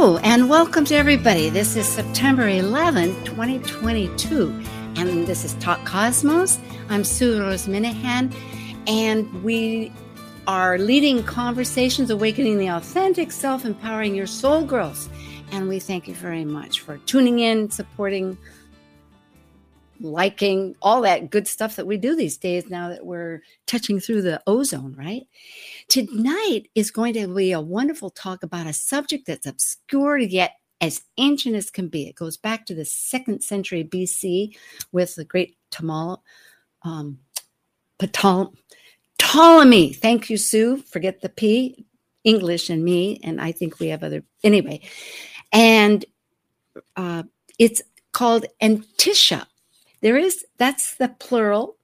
[0.00, 1.50] And welcome to everybody.
[1.50, 4.48] This is September 11, 2022,
[4.96, 6.58] and this is Talk Cosmos.
[6.88, 8.34] I'm Sue Rose Minahan,
[8.86, 9.92] and we
[10.46, 15.10] are leading conversations, awakening the authentic self, empowering your soul growth.
[15.52, 18.38] And we thank you very much for tuning in, supporting,
[20.00, 24.22] liking, all that good stuff that we do these days now that we're touching through
[24.22, 25.26] the ozone, right?
[25.90, 31.02] Tonight is going to be a wonderful talk about a subject that's obscure yet as
[31.18, 32.06] ancient as can be.
[32.06, 34.56] It goes back to the second century BC
[34.92, 36.22] with the great Tamal,
[36.82, 37.18] um,
[37.98, 39.92] Ptolemy.
[39.92, 40.76] Thank you, Sue.
[40.76, 41.84] Forget the P,
[42.22, 44.22] English and me, and I think we have other.
[44.44, 44.82] Anyway,
[45.52, 46.04] and
[46.94, 47.24] uh,
[47.58, 47.82] it's
[48.12, 49.46] called Antiscia.
[50.02, 51.78] There is that's the plural.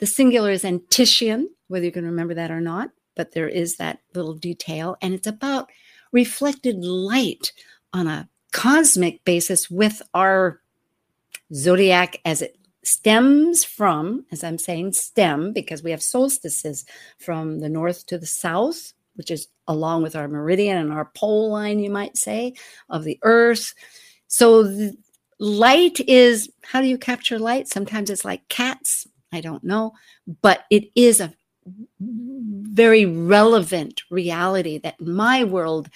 [0.00, 4.00] The singular is Antiscion, whether you can remember that or not, but there is that
[4.14, 5.70] little detail, and it's about
[6.12, 7.52] reflected light
[7.92, 10.60] on a cosmic basis with our
[11.54, 16.84] zodiac as it stems from, as I'm saying, stem, because we have solstices
[17.18, 21.50] from the north to the south, which is along with our meridian and our pole
[21.50, 22.54] line, you might say,
[22.88, 23.74] of the earth.
[24.26, 24.92] So,
[25.38, 27.68] light is how do you capture light?
[27.68, 29.06] Sometimes it's like cats.
[29.32, 29.92] I don't know,
[30.42, 31.32] but it is a
[32.00, 35.88] very relevant reality that my world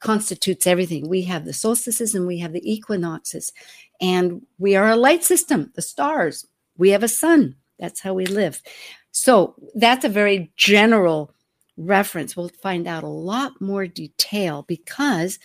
[0.00, 1.08] constitutes everything.
[1.08, 3.52] We have the solstices and we have the equinoxes,
[4.00, 6.46] and we are a light system, the stars.
[6.76, 7.56] We have a sun.
[7.78, 8.62] That's how we live.
[9.10, 11.34] So that's a very general
[11.76, 12.36] reference.
[12.36, 15.38] We'll find out a lot more detail because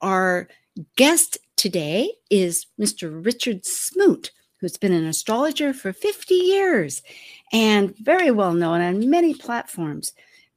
[0.00, 0.48] our
[0.96, 3.24] guest today is Mr.
[3.24, 4.30] Richard Smoot,
[4.60, 7.02] who's been an astrologer for 50 years
[7.52, 10.12] and very well known on many platforms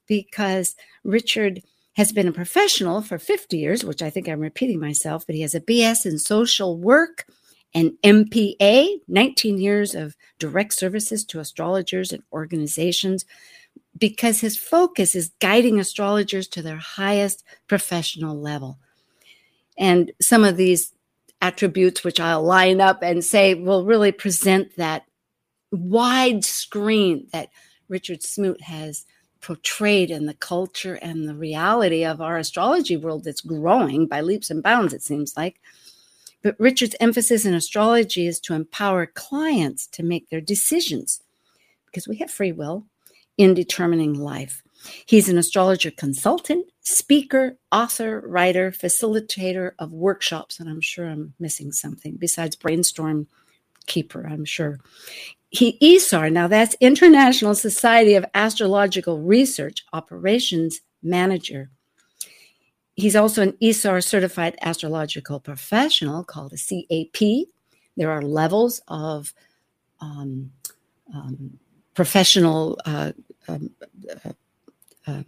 [0.08, 1.62] because Richard
[1.94, 5.42] has been a professional for 50 years, which I think I'm repeating myself, but he
[5.42, 7.26] has a BS in social work
[7.74, 13.26] and MPA, 19 years of direct services to astrologers and organizations,
[13.98, 18.78] because his focus is guiding astrologers to their highest professional level.
[19.78, 20.94] And some of these
[21.42, 25.06] attributes, which I'll line up and say, will really present that
[25.72, 27.50] wide screen that
[27.90, 29.06] Richard Smoot has
[29.42, 34.50] portrayed in the culture and the reality of our astrology world that's growing by leaps
[34.50, 35.60] and bounds, it seems like.
[36.44, 41.22] But Richard's emphasis in astrology is to empower clients to make their decisions
[41.86, 42.86] because we have free will
[43.38, 44.61] in determining life.
[45.06, 51.72] He's an astrologer consultant, speaker, author, writer, facilitator of workshops, and I'm sure I'm missing
[51.72, 53.28] something besides brainstorm
[53.86, 54.80] keeper, I'm sure
[55.52, 61.70] he ISAR, now that's International Society of Astrological Research Operations Manager.
[62.96, 67.48] He's also an ISAR certified astrological professional called a CAP.
[67.98, 69.34] There are levels of
[70.00, 70.52] um,
[71.14, 71.60] um,
[71.96, 73.12] professional uh,
[73.50, 73.72] um,
[74.26, 74.32] uh,
[75.12, 75.24] uh,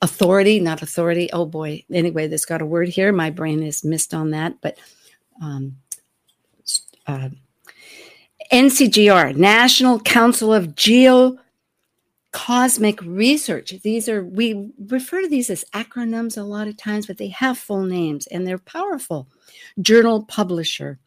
[0.00, 1.30] authority, not authority.
[1.32, 1.84] Oh boy.
[1.92, 3.12] Anyway, there's got a word here.
[3.12, 4.78] My brain is missed on that, but
[5.40, 5.76] um,
[7.06, 7.30] uh,
[8.52, 11.38] NCGR, National Council of Geo
[12.32, 13.74] Cosmic Research.
[13.82, 17.58] These are, we refer to these as acronyms a lot of times, but they have
[17.58, 19.28] full names and they're powerful.
[19.80, 20.98] Journal publisher.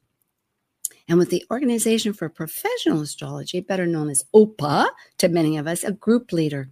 [1.08, 4.88] And with the Organization for Professional Astrology, better known as OPA
[5.20, 6.70] to many of us, a group leader.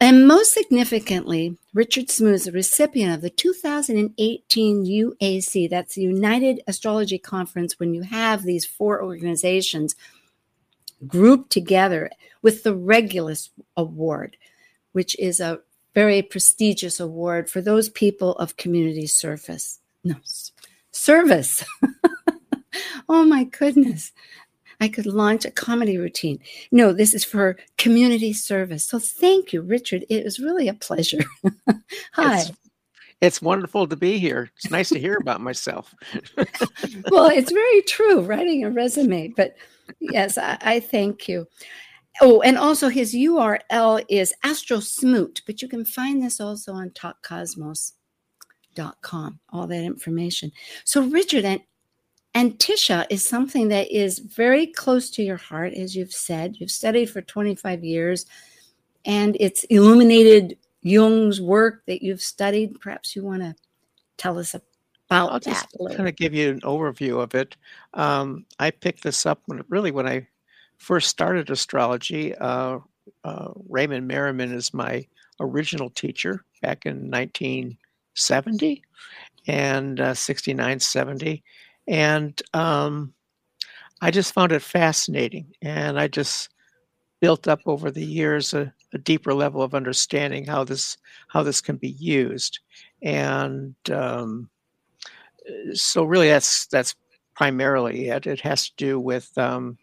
[0.00, 6.62] And most significantly, Richard Smoot is a recipient of the 2018 UAC, that's the United
[6.66, 9.96] Astrology Conference, when you have these four organizations
[11.06, 12.10] grouped together
[12.42, 14.36] with the Regulus Award,
[14.92, 15.60] which is a
[15.94, 19.80] very prestigious award for those people of community service.
[20.02, 20.16] No,
[20.90, 21.64] service.
[23.08, 24.12] oh my goodness.
[24.84, 26.40] I could launch a comedy routine.
[26.70, 28.84] No, this is for community service.
[28.84, 30.04] So thank you, Richard.
[30.10, 31.24] It was really a pleasure.
[32.12, 32.40] Hi.
[32.40, 32.52] It's,
[33.22, 34.50] it's, wonderful to be here.
[34.56, 35.94] It's nice to hear about myself.
[37.10, 39.28] well, it's very true, writing a resume.
[39.28, 39.56] But
[40.00, 41.46] yes, I, I thank you.
[42.20, 46.90] Oh, and also his URL is Astro Smoot, but you can find this also on
[46.90, 47.94] Talk Cosmos.
[49.00, 50.52] com, all that information.
[50.84, 51.62] So, Richard, and,
[52.34, 56.56] antiscia is something that is very close to your heart, as you've said.
[56.58, 58.26] You've studied for 25 years,
[59.04, 62.80] and it's illuminated Jung's work that you've studied.
[62.80, 63.54] Perhaps you want to
[64.16, 65.42] tell us about I'll that.
[65.42, 67.56] just kind of give you an overview of it.
[67.94, 70.26] Um, I picked this up when really when I
[70.78, 72.34] first started astrology.
[72.34, 72.78] Uh,
[73.22, 75.06] uh, Raymond Merriman is my
[75.40, 78.82] original teacher back in 1970
[79.46, 81.42] and uh, 69, 70.
[81.86, 83.14] And um,
[84.00, 85.54] I just found it fascinating.
[85.62, 86.48] And I just
[87.20, 90.98] built up over the years a, a, deeper level of understanding how this
[91.28, 92.58] how this can be used.
[93.02, 94.50] And um,
[95.72, 96.94] so really that's that's
[97.34, 98.26] primarily it.
[98.26, 99.78] It has to do with um,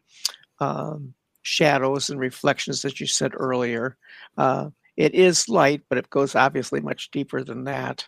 [0.59, 3.97] um, shadows and reflections that you said earlier.
[4.37, 8.07] Uh, it is light, but it goes obviously much deeper than that.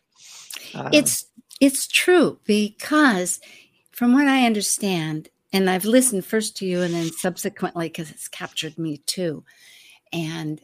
[0.73, 1.25] Uh, it's
[1.59, 3.39] it's true because,
[3.93, 8.27] from what I understand, and I've listened first to you and then subsequently because it's
[8.27, 9.43] captured me too,
[10.11, 10.61] and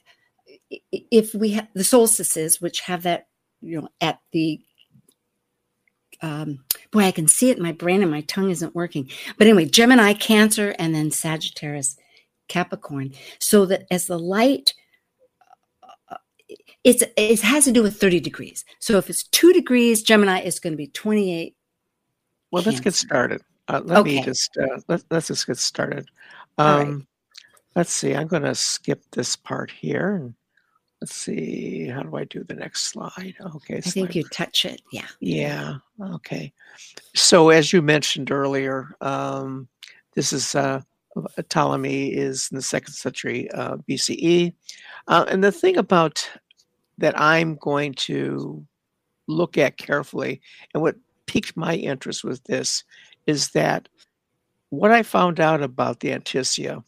[0.92, 3.28] if we have the solstices, which have that,
[3.62, 4.60] you know, at the
[6.22, 9.10] um, boy, I can see it in my brain and my tongue isn't working.
[9.38, 11.98] But anyway, Gemini, Cancer, and then Sagittarius,
[12.50, 13.14] Capricorn.
[13.40, 14.74] So that as the light
[16.84, 18.66] it's it has to do with 30 degrees.
[18.80, 21.56] So if it's two degrees, Gemini is going to be 28.
[22.52, 23.42] Well, let's get started.
[23.68, 24.16] Uh, let okay.
[24.18, 26.10] me just uh, let, us just get started.
[26.58, 27.06] Um, right.
[27.76, 28.16] Let's see.
[28.16, 30.34] I'm going to skip this part here and
[31.02, 31.88] let's see.
[31.88, 33.36] How do I do the next slide?
[33.56, 33.78] Okay.
[33.78, 33.94] I slide.
[33.94, 34.82] think you touch it.
[34.92, 35.08] Yeah.
[35.20, 35.76] Yeah.
[36.16, 36.52] Okay.
[37.16, 39.68] So as you mentioned earlier, um,
[40.16, 40.82] this is uh,
[41.50, 44.54] Ptolemy is in the second century uh, BCE,
[45.08, 46.28] uh, and the thing about
[46.98, 48.66] that I'm going to
[49.28, 50.42] look at carefully.
[50.74, 50.96] And what
[51.30, 52.84] piqued my interest with this
[53.28, 53.88] is that
[54.72, 56.84] what I found out about the Antiscia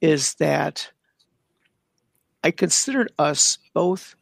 [0.00, 0.90] is that
[2.42, 4.14] I considered us both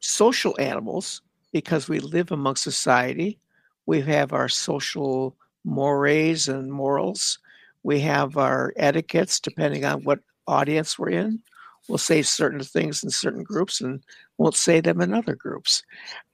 [0.00, 1.22] social animals
[1.52, 3.38] because we live among society.
[3.86, 7.38] We have our social mores and morals.
[7.84, 10.18] We have our etiquettes depending on what
[10.48, 11.42] audience we're in
[11.88, 14.04] We'll say certain things in certain groups and
[14.36, 15.82] won't say them in other groups.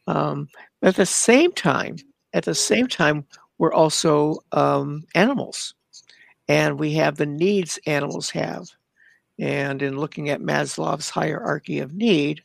[0.06, 0.48] Um,
[0.80, 1.96] but at the same time,
[2.34, 3.24] at the same time,
[3.58, 5.74] we're also um, animals,
[6.48, 8.66] and we have the needs animals have.
[9.38, 12.42] And in looking at Maslow's hierarchy of need,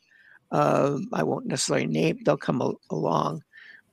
[0.51, 3.43] uh, I won't necessarily name; they'll come along.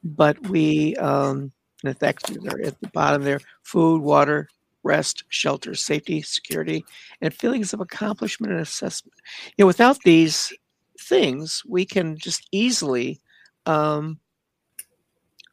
[0.04, 1.50] But we, um,
[1.82, 4.49] in fact, they're at the bottom there: food, water,
[4.82, 6.84] rest, shelter, safety, security,
[7.20, 9.14] and feelings of accomplishment and assessment.
[9.56, 10.52] You know, without these
[11.00, 13.20] things, we can just easily
[13.66, 14.19] um,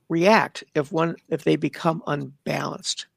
[0.10, 3.08] react if one if they become unbalanced.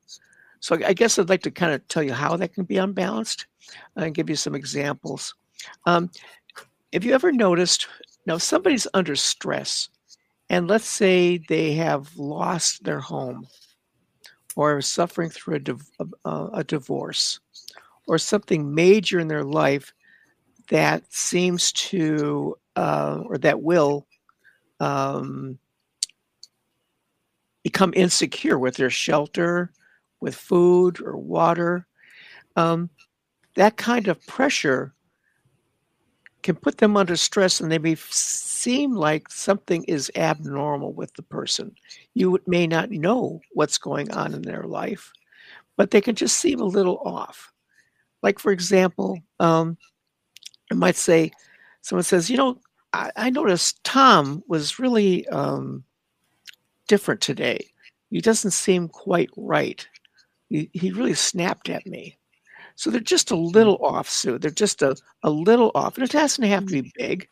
[0.60, 3.46] So I guess I'd like to kind of tell you how that can be unbalanced
[3.94, 5.34] and give you some examples.
[5.84, 6.10] Um,
[6.92, 7.88] if you ever noticed,
[8.26, 9.88] now somebody's under stress,
[10.48, 13.46] and let's say they have lost their home
[14.56, 15.90] or are suffering through a, div-
[16.24, 17.40] a, a divorce
[18.06, 19.92] or something major in their life
[20.70, 24.06] that seems to uh, or that will
[24.80, 25.58] um,
[27.66, 29.72] become insecure with their shelter,
[30.20, 31.84] with food or water.
[32.54, 32.88] Um,
[33.56, 34.94] that kind of pressure
[36.44, 41.24] can put them under stress and they may seem like something is abnormal with the
[41.24, 41.74] person.
[42.14, 45.10] You may not know what's going on in their life,
[45.76, 47.52] but they can just seem a little off.
[48.22, 49.76] Like, for example, um,
[50.70, 51.32] I might say,
[51.82, 52.60] someone says, You know,
[52.92, 55.82] I, I noticed Tom was really um,
[56.86, 57.70] different today.
[58.10, 59.86] He doesn't seem quite right.
[60.48, 62.16] He, he really snapped at me.
[62.76, 63.52] So they're just a mm.
[63.52, 64.38] little off, Sue.
[64.38, 65.96] They're just a, a little off.
[65.96, 67.28] And it doesn't have to be big.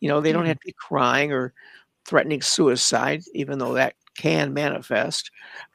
[0.00, 1.54] You know, they don't have to be crying or
[2.06, 5.30] threatening suicide, even though that can manifest.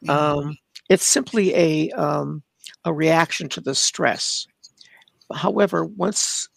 [0.09, 0.57] Um,
[0.89, 2.43] it's simply a um,
[2.85, 4.47] a reaction to the stress.
[5.33, 6.50] However, once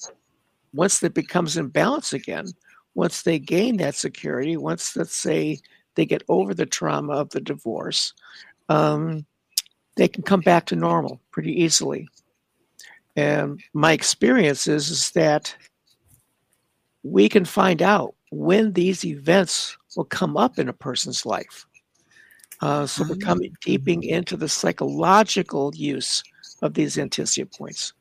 [0.72, 2.46] once it becomes in balance again,
[2.94, 5.60] once they gain that security, once let's say
[5.94, 8.12] they get over the trauma of the divorce,
[8.68, 9.24] um,
[9.96, 12.08] they can come back to normal pretty easily.
[13.16, 15.54] And my experience is, is that
[17.02, 21.66] we can find out when these events will come up in a person's life.
[22.60, 23.58] Uh, so we're coming ah.
[23.64, 26.22] deeping into the psychological use
[26.62, 27.92] of these antiscia points.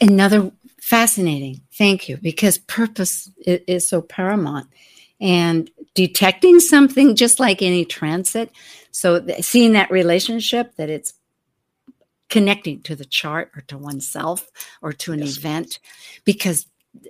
[0.00, 4.66] Another fascinating, thank you, because purpose is, is so paramount
[5.20, 8.50] and detecting something just like any transit.
[8.90, 11.14] So seeing that relationship that it's
[12.28, 14.48] connecting to the chart or to oneself
[14.82, 15.36] or to an yes.
[15.36, 15.78] event
[16.24, 16.66] because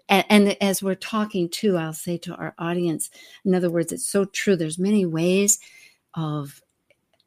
[0.08, 3.08] and, and, as we're talking too i'll say to our audience
[3.44, 5.58] in other words it's so true there's many ways
[6.14, 6.60] of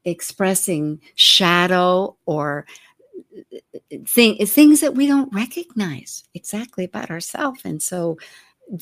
[0.06, 2.66] expressing shadow or
[3.36, 8.18] uh, uh, thing, things that we don't recognize exactly about ourselves and so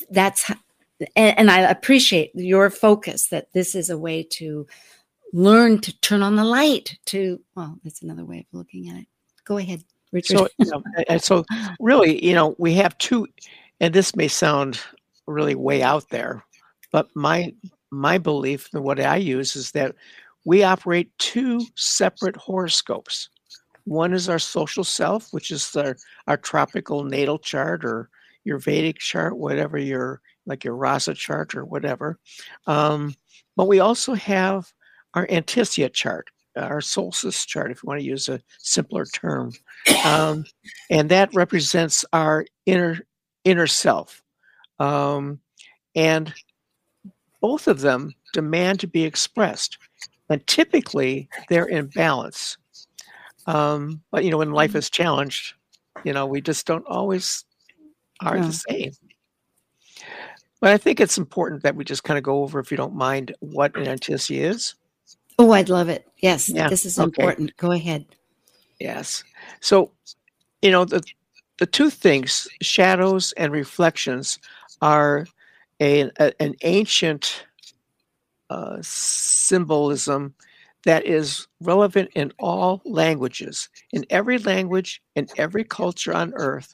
[0.10, 0.52] that's
[1.16, 4.66] and, and i appreciate your focus that this is a way to
[5.34, 9.08] learn to turn on the light to well that's another way of looking at it.
[9.46, 10.38] Go ahead richard.
[10.38, 10.72] So, you
[11.10, 11.46] know, so
[11.80, 13.28] really you know we have two
[13.80, 14.80] and this may sound
[15.26, 16.44] really way out there
[16.92, 17.54] but my
[17.92, 19.96] my belief and what i use is that
[20.46, 23.28] we operate two separate horoscopes.
[23.84, 28.10] One is our social self which is our, our tropical natal chart or
[28.46, 32.18] your vedic chart whatever your like your rasa chart or whatever
[32.66, 33.14] um,
[33.58, 34.72] but we also have
[35.16, 39.52] our Antiscia chart, our solstice chart, if you want to use a simpler term.
[40.06, 40.46] Um,
[40.92, 43.00] and that represents our inner
[43.44, 44.22] inner self.
[44.80, 45.40] Um,
[45.96, 46.34] and
[47.42, 49.80] both of them demand to be expressed.
[50.30, 52.58] And typically they're in balance.
[53.48, 55.56] Um, but you know, when life is challenged,
[56.04, 57.44] you know, we just don't always
[58.22, 58.46] are yeah.
[58.46, 58.92] the same.
[60.60, 62.96] But I think it's important that we just kind of go over, if you don't
[62.96, 64.76] mind, what an antiscia is.
[65.40, 66.08] Oh, I'd love it.
[66.18, 66.68] Yes, yeah.
[66.68, 67.06] this is okay.
[67.06, 67.56] important.
[67.58, 68.06] Go ahead.
[68.80, 69.24] Yes.
[69.62, 69.92] So,
[70.62, 71.04] you know, the
[71.60, 74.40] the two things, shadows and reflections,
[74.82, 75.28] are
[75.80, 77.46] a, a an ancient
[78.50, 80.34] uh, symbolism
[80.86, 83.70] that is relevant in all languages.
[83.92, 86.74] In every language, in every culture on earth,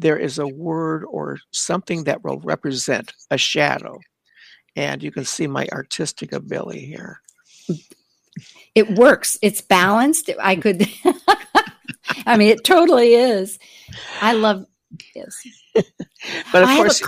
[0.00, 3.98] there is a word or something that will represent a shadow.
[4.76, 7.20] And you can see my artistic ability here
[8.74, 9.38] it works.
[9.42, 10.30] It's balanced.
[10.40, 10.88] I could,
[12.26, 13.58] I mean, it totally is.
[14.20, 14.66] I love
[15.14, 15.46] this.
[16.52, 17.02] but of I course,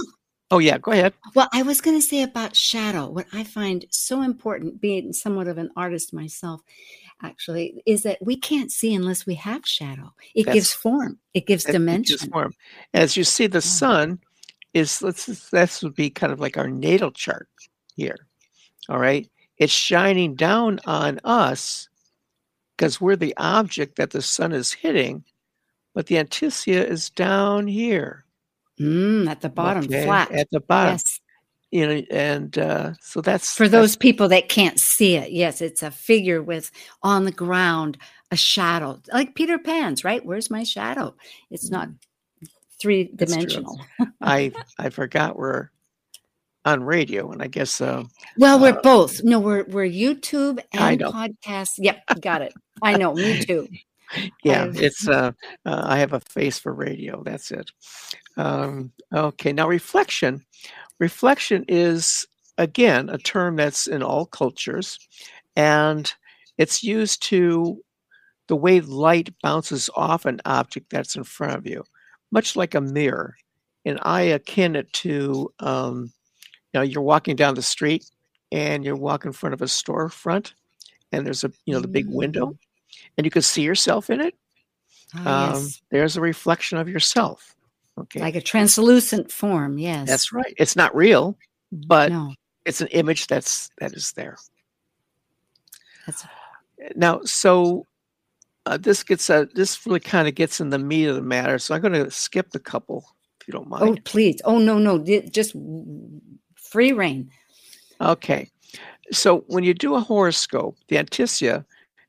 [0.52, 1.14] oh, yeah, go ahead.
[1.34, 5.48] Well, I was going to say about shadow, what I find so important, being somewhat
[5.48, 6.60] of an artist myself,
[7.22, 10.12] actually, is that we can't see unless we have shadow.
[10.34, 12.14] It That's, gives form, it gives dimension.
[12.14, 12.54] It gives form.
[12.94, 13.60] As you see, the yeah.
[13.60, 14.20] sun
[14.74, 17.48] is, let's, this would be kind of like our natal chart
[17.96, 18.16] here.
[18.88, 19.28] All right
[19.62, 21.88] it's shining down on us
[22.76, 25.24] because we're the object that the sun is hitting,
[25.94, 28.24] but the antiscia is down here.
[28.80, 30.04] Mm, at the bottom, okay?
[30.04, 30.30] flat.
[30.32, 30.94] At the bottom.
[30.94, 31.20] Yes.
[31.70, 35.32] You know, and uh, so that's for those people that can't see it.
[35.32, 36.70] Yes, it's a figure with
[37.02, 37.96] on the ground
[38.30, 40.04] a shadow, like Peter Pan's.
[40.04, 40.24] Right?
[40.24, 41.14] Where's my shadow?
[41.50, 42.48] It's not mm.
[42.78, 43.80] three dimensional.
[44.20, 45.70] I I forgot we're
[46.64, 47.80] on radio, and I guess.
[47.80, 48.04] Uh,
[48.36, 49.22] well, we're uh, both.
[49.24, 51.70] No, we're we're YouTube and podcast.
[51.78, 52.52] Yep, got it.
[52.82, 53.14] I know.
[53.14, 53.68] Me too.
[54.44, 55.08] Yeah, it's.
[55.08, 55.32] Uh,
[55.64, 57.22] uh, I have a face for radio.
[57.22, 57.70] That's it.
[58.36, 60.44] Um, okay, now reflection.
[60.98, 62.26] Reflection is
[62.58, 64.98] again a term that's in all cultures,
[65.56, 66.12] and
[66.58, 67.82] it's used to
[68.48, 71.84] the way light bounces off an object that's in front of you,
[72.30, 73.36] much like a mirror.
[73.84, 76.12] And I akin it to um,
[76.72, 78.04] you know you're walking down the street
[78.50, 80.52] and you walk in front of a storefront
[81.10, 83.12] and there's a you know the big window mm-hmm.
[83.16, 84.34] and you can see yourself in it
[85.16, 85.82] oh, um, yes.
[85.90, 87.54] there's a reflection of yourself
[87.98, 88.20] okay.
[88.20, 90.08] Like a translucent form yes.
[90.08, 90.54] That's right.
[90.58, 91.36] It's not real
[91.70, 92.34] but no.
[92.64, 94.36] it's an image that's that is there.
[96.06, 96.24] That's
[96.96, 97.86] now so
[98.66, 101.58] uh, this gets uh, this really kind of gets in the meat of the matter
[101.58, 103.04] so i'm going to skip the couple
[103.42, 103.98] if you don't mind.
[103.98, 104.40] Oh please.
[104.44, 104.98] Oh no no.
[104.98, 105.56] Just
[106.54, 107.30] free reign.
[108.00, 108.48] Okay.
[109.10, 111.64] So when you do a horoscope, the antiscia,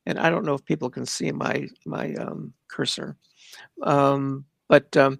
[0.06, 3.18] and I don't know if people can see my my um, cursor,
[3.82, 5.20] um, but um,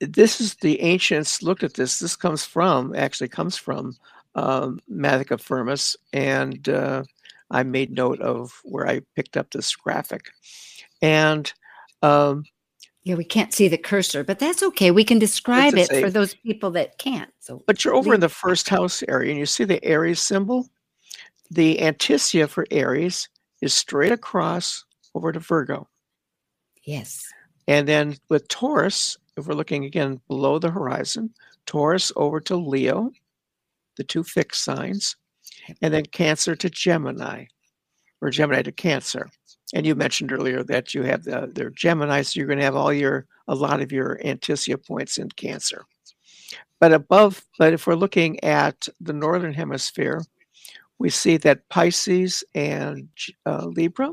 [0.00, 1.98] this is the ancients looked at this.
[1.98, 3.96] This comes from actually comes from
[4.34, 7.04] um, Matheca Firmus, and uh,
[7.50, 10.30] I made note of where I picked up this graphic,
[11.02, 11.52] and
[12.02, 12.44] um,
[13.02, 14.90] yeah, we can't see the cursor, but that's okay.
[14.90, 17.30] We can describe it for those people that can't.
[17.40, 20.68] So, but you're over in the first house area and you see the Aries symbol.
[21.50, 23.28] The antiscia for Aries
[23.62, 25.88] is straight across over to Virgo.
[26.84, 27.26] Yes.
[27.66, 31.34] And then with Taurus, if we're looking again below the horizon,
[31.66, 33.10] Taurus over to Leo,
[33.96, 35.16] the two fixed signs,
[35.82, 37.46] and then Cancer to Gemini,
[38.20, 39.28] or Gemini to Cancer.
[39.74, 42.76] And you mentioned earlier that you have the, the Gemini, so you're going to have
[42.76, 45.84] all your a lot of your Antiscia points in Cancer.
[46.80, 50.22] but above, but if we're looking at the northern hemisphere,
[50.98, 53.08] we see that Pisces and
[53.46, 54.12] uh, Libra,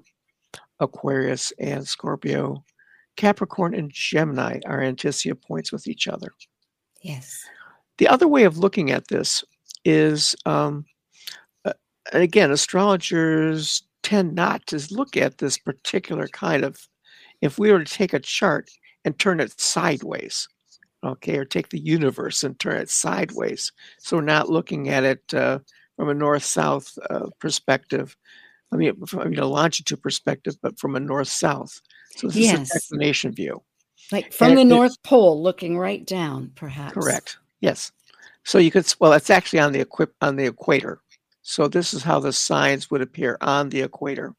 [0.79, 2.63] Aquarius and Scorpio,
[3.17, 6.33] Capricorn and Gemini are Antiscia points with each other.
[7.01, 7.43] Yes.
[7.97, 9.43] The other way of looking at this
[9.83, 10.85] is, um,
[11.65, 11.73] uh,
[12.13, 16.87] again, astrologers tend not to look at this particular kind of.
[17.41, 18.69] If we were to take a chart
[19.03, 20.47] and turn it sideways,
[21.03, 25.33] okay, or take the universe and turn it sideways, so we're not looking at it
[25.33, 25.59] uh,
[25.95, 28.15] from a north-south uh, perspective.
[28.71, 31.79] I mean, from I mean, a longitude perspective, but from a north-south.
[32.17, 32.61] So this Yes.
[32.61, 33.61] is a declination view.
[34.11, 36.93] Like from And the it- North Pole, looking right down, perhaps.
[36.93, 37.37] Correct.
[37.61, 37.91] Yes.
[38.43, 41.01] So you could well, it's actually on the equip on the equator.
[41.41, 44.33] So this is how the signs would appear on the equator.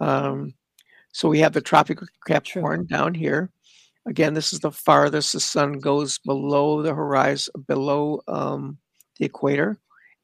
[0.00, 0.54] Um,
[1.12, 3.50] so we have the Tropic of Capricorn down here.
[4.06, 8.78] Again, this is the farthest the sun goes below the horizon, below um,
[9.18, 9.78] the equator,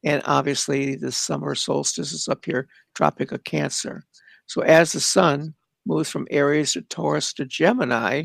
[0.05, 4.05] and obviously the summer solstice is up here, Tropic of Cancer.
[4.47, 5.55] So as the sun
[5.87, 8.25] moves from Aries to Taurus to Gemini,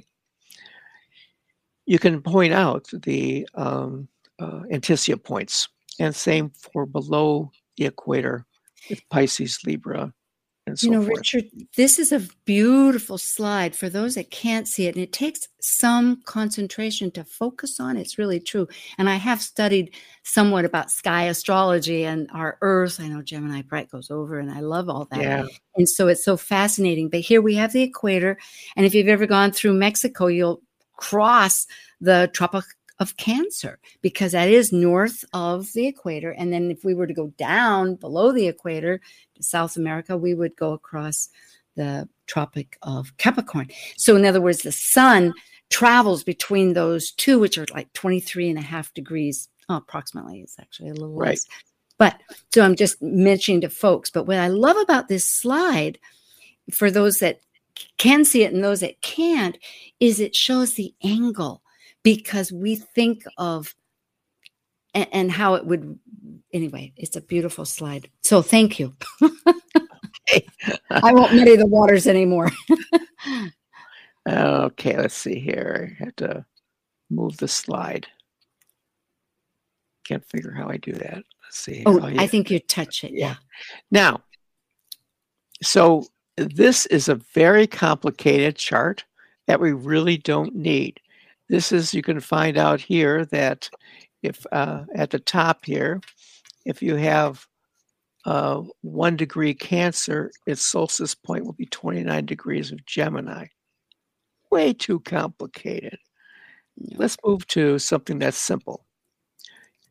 [1.86, 4.08] you can point out the um,
[4.40, 5.68] uh, Antiscia points,
[6.00, 8.46] and same for below the equator
[8.90, 10.14] with Pisces, Libra,
[10.70, 11.18] and so You know, forth.
[11.18, 11.46] Richard,
[11.76, 14.96] this is a beautiful slide for those that can't see it.
[14.96, 17.98] And it takes some concentration to focus on.
[17.98, 18.68] It's really true.
[18.98, 23.00] And I have studied somewhat about sky astrology and our Earth.
[23.00, 25.22] I know Gemini Bright goes over, and I love all that.
[25.22, 25.46] Yeah,
[25.76, 27.10] And so it's so fascinating.
[27.10, 28.38] But here we have the equator.
[28.76, 30.62] And if you've ever gone through Mexico, you'll
[30.96, 31.66] cross
[32.02, 32.64] the Tropic
[33.00, 36.32] of Cancer because that is north of the equator.
[36.32, 39.00] And then if we were to go down below the equator
[39.36, 41.30] to South America, we would go across
[41.76, 43.70] the Tropic of Capricorn.
[43.98, 45.34] So, in other words, the sun
[45.70, 50.42] travels between those two, which are like 23 and a half degrees, oh, approximately.
[50.42, 51.30] It's actually a little Right.
[51.30, 51.46] less.
[51.98, 52.20] But
[52.54, 54.10] so I'm just mentioning to folks.
[54.10, 56.00] But what I love about this slide
[56.72, 57.42] for those that
[57.98, 59.58] can see it and those that can't
[60.00, 61.62] is it shows the angle
[62.04, 63.76] because we think of
[64.94, 66.00] and, and how it would
[66.54, 68.96] anyway it's a beautiful slide so thank you
[70.90, 72.52] i won't muddy the waters anymore
[74.28, 75.96] Okay, let's see here.
[76.00, 76.46] I have to
[77.10, 78.08] move the slide.
[80.06, 81.24] Can't figure how I do that.
[81.44, 81.84] Let's see.
[81.86, 82.22] oh, oh yeah.
[82.22, 83.36] i think you touch it yeah
[83.90, 84.22] Now,
[85.64, 89.04] so this is a very complicated chart
[89.48, 91.00] that we really don't need.
[91.50, 93.70] This is, you can find out here that
[94.22, 96.00] if uh, at the top here,
[96.66, 97.46] if you have
[98.26, 103.48] uh, one degree Cancer, its solstice point will be 29 degrees of Gemini.
[104.52, 105.98] Way too complicated.
[106.96, 108.86] Let's move to something that's simple.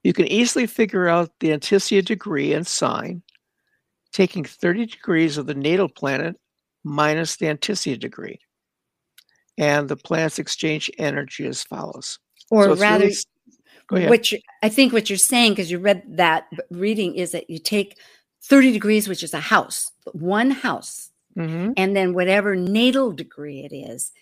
[0.04, 3.22] You can easily figure out the Antiscia degree and sign
[4.12, 6.36] taking 30 degrees of the natal planet
[6.84, 8.38] minus the Antiscia degree.
[9.58, 12.18] And the planets exchange energy as follows.
[12.50, 13.10] or So really rather
[13.88, 14.10] go ahead.
[14.10, 17.98] Which I think what you're saying, because you read that reading, is that you take
[18.44, 21.74] 30 degrees, which is a house, one house, Mhm.
[21.76, 24.12] and then whatever natal degree it is,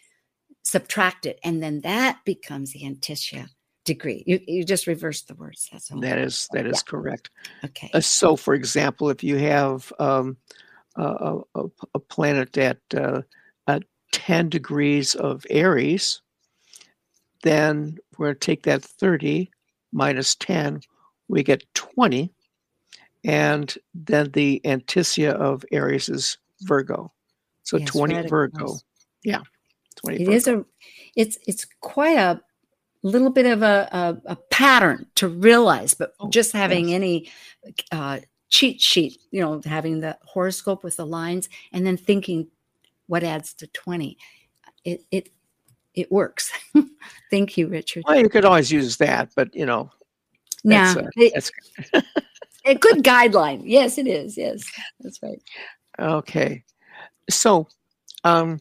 [0.63, 3.49] subtract it, and then that becomes the antiscia
[3.85, 4.25] degree.
[4.27, 5.69] You you just reverse the words.
[5.71, 6.01] That's all.
[6.01, 6.91] That is that is Yeah.
[6.91, 7.31] correct.
[7.65, 7.91] okay.
[7.95, 10.37] Uh, so, for example, if you have um,
[10.97, 13.23] a, a, a- planet that uh,
[14.17, 16.21] 10 degrees of Aries,
[17.43, 19.51] then we're going to take that 30
[19.93, 20.81] minus 10,
[21.29, 22.33] we get 20.
[23.25, 27.13] And then the Antiscia of Aries is Virgo.
[27.63, 28.77] So Yes, 20 right Virgo.
[29.25, 29.43] Yeah.
[29.97, 30.33] 20 It Virgo.
[30.37, 30.65] is a,
[31.17, 32.41] it's it's quite a
[33.03, 36.97] little bit of a a, a pattern to realize, but Oh, just having yes.
[36.97, 37.31] any
[37.93, 42.47] uh, cheat sheet, you know, having the horoscope with the lines, and then thinking
[43.07, 44.19] what adds to twenty,
[44.85, 45.31] it it
[45.95, 46.53] it works.
[47.31, 48.05] Thank you, Richard.
[48.07, 49.91] well, you could always use that, but you know,
[50.63, 51.51] Now, that's,
[51.95, 52.01] uh,
[52.67, 53.63] a good guideline.
[53.65, 54.37] Yes, it is.
[54.37, 54.63] Yes,
[55.01, 55.43] that's right.
[55.99, 56.63] Okay.
[57.31, 57.67] So,
[58.25, 58.61] um,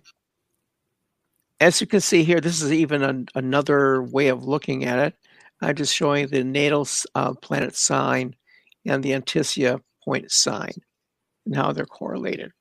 [1.59, 5.15] as you can see here, this is even an, another way of looking at it.
[5.61, 8.35] I'm just showing the natal uh, planet sign
[8.85, 10.71] and the Antiscia point sign
[11.45, 12.51] and how they're correlated.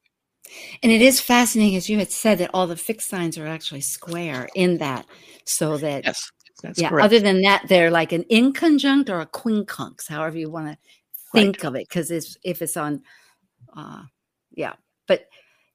[0.83, 3.81] And it is fascinating, as you had said, that all the fixed signs are actually
[3.81, 5.07] square in that,
[5.45, 6.31] so that Yes,
[6.63, 6.91] that's yeah.
[6.91, 7.05] correct.
[7.05, 10.79] Other than that, they're like an inconjunct or a quincunx, however you want to
[11.33, 13.03] think of it, because it's if it's on,
[13.77, 14.03] uh,
[14.53, 14.75] yeah.
[15.07, 15.29] But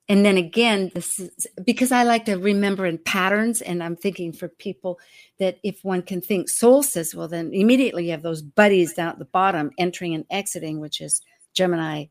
[0.10, 4.34] and then again this is because i like to remember in patterns and i'm thinking
[4.34, 5.00] for people
[5.38, 9.20] that if one can think solstice well then immediately you have those buddies down at
[9.20, 11.22] the bottom entering and exiting which is
[11.54, 12.06] gemini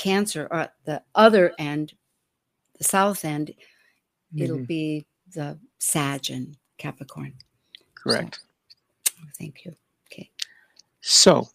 [0.00, 1.92] cancer or at the other end
[2.78, 4.42] the south end mm-hmm.
[4.42, 7.32] it'll be the sag and capricorn
[7.94, 8.40] correct
[9.04, 9.74] so, thank you
[10.06, 10.30] okay
[11.00, 11.48] so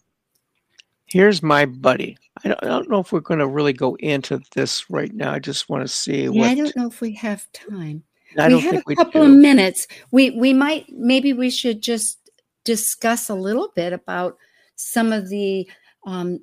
[1.06, 4.40] here's my buddy I don't, I don't know if we're going to really go into
[4.54, 5.32] this right now.
[5.32, 6.48] I just want to see yeah, what.
[6.48, 8.04] I don't know if we have time.
[8.38, 9.86] I we have a couple of minutes.
[10.10, 12.30] We we might maybe we should just
[12.64, 14.36] discuss a little bit about
[14.74, 15.68] some of the.
[16.06, 16.40] Um,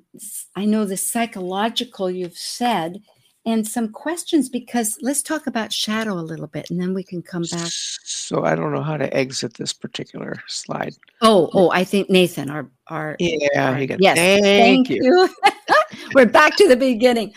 [0.54, 3.00] I know the psychological you've said,
[3.46, 7.22] and some questions because let's talk about shadow a little bit, and then we can
[7.22, 7.68] come back.
[7.70, 10.94] So I don't know how to exit this particular slide.
[11.20, 15.02] Oh, oh, I think Nathan, our our yeah, our, yes, thank, thank you.
[15.02, 15.28] you.
[16.14, 17.32] We're back to the beginning.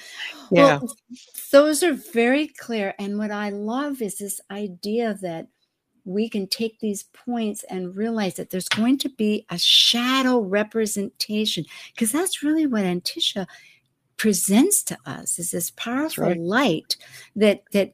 [0.51, 0.79] Yeah.
[0.79, 0.95] Well,
[1.51, 2.93] those are very clear.
[2.99, 5.47] And what I love is this idea that
[6.07, 11.65] we can take these points and realize that there's going to be a shadow representation
[11.93, 13.45] because that's really what Antiscia
[14.15, 16.39] presents to us is this powerful right.
[16.39, 16.97] light
[17.35, 17.91] that that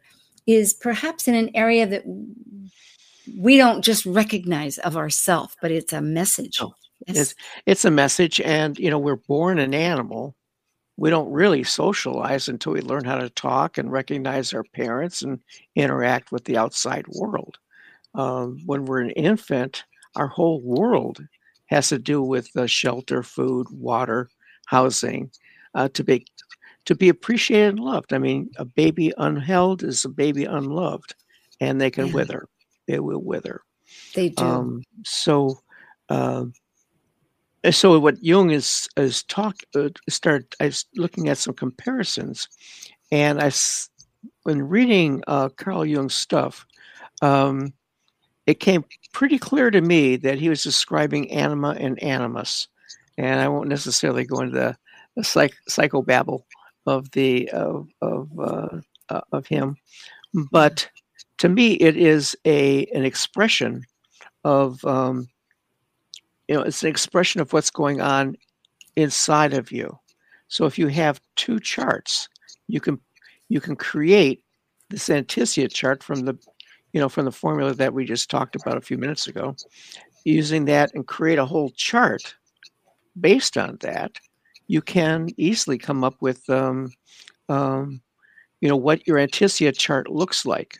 [0.47, 2.03] is perhaps in an area that
[3.37, 6.73] we don't just recognize of ourselves but it's a message no.
[7.07, 7.17] yes.
[7.17, 10.33] it's, it's a message and you know we're born an animal
[10.97, 15.39] we don't really socialize until we learn how to talk and recognize our parents and
[15.75, 17.57] interact with the outside world.
[18.15, 19.83] Um, when we're an infant,
[20.15, 21.19] our whole world
[21.67, 24.29] has to do with the shelter, food, water,
[24.67, 25.31] housing,
[25.73, 26.25] uh, to be
[26.85, 28.13] to be appreciated and loved.
[28.13, 31.15] I mean, a baby unheld is a baby unloved,
[31.59, 32.13] and they can yeah.
[32.13, 32.47] wither.
[32.87, 33.61] They will wither.
[34.13, 34.43] They do.
[34.43, 35.59] Um, so,
[36.09, 36.45] uh,
[37.71, 40.55] so what Jung is is talk uh, start.
[40.59, 42.47] I was looking at some comparisons,
[43.11, 43.51] and I
[44.43, 46.65] when reading uh, Carl Jung's stuff,
[47.21, 47.73] um,
[48.45, 52.67] it came pretty clear to me that he was describing anima and animus,
[53.17, 54.77] and I won't necessarily go into the,
[55.15, 56.43] the psych, psychobabble
[56.85, 58.79] of the of of, uh,
[59.09, 59.77] uh, of him,
[60.51, 60.89] but
[61.37, 63.83] to me it is a an expression
[64.43, 65.27] of um,
[66.47, 68.35] you know it's an expression of what's going on
[68.95, 69.97] inside of you.
[70.49, 72.27] So if you have two charts
[72.67, 72.99] you can
[73.49, 74.41] you can create
[74.89, 76.37] this antiscia chart from the
[76.93, 79.55] you know from the formula that we just talked about a few minutes ago
[80.23, 82.35] using that and create a whole chart
[83.19, 84.17] based on that
[84.67, 86.89] you can easily come up with um,
[87.49, 88.01] um,
[88.61, 90.77] you know what your antiscia chart looks like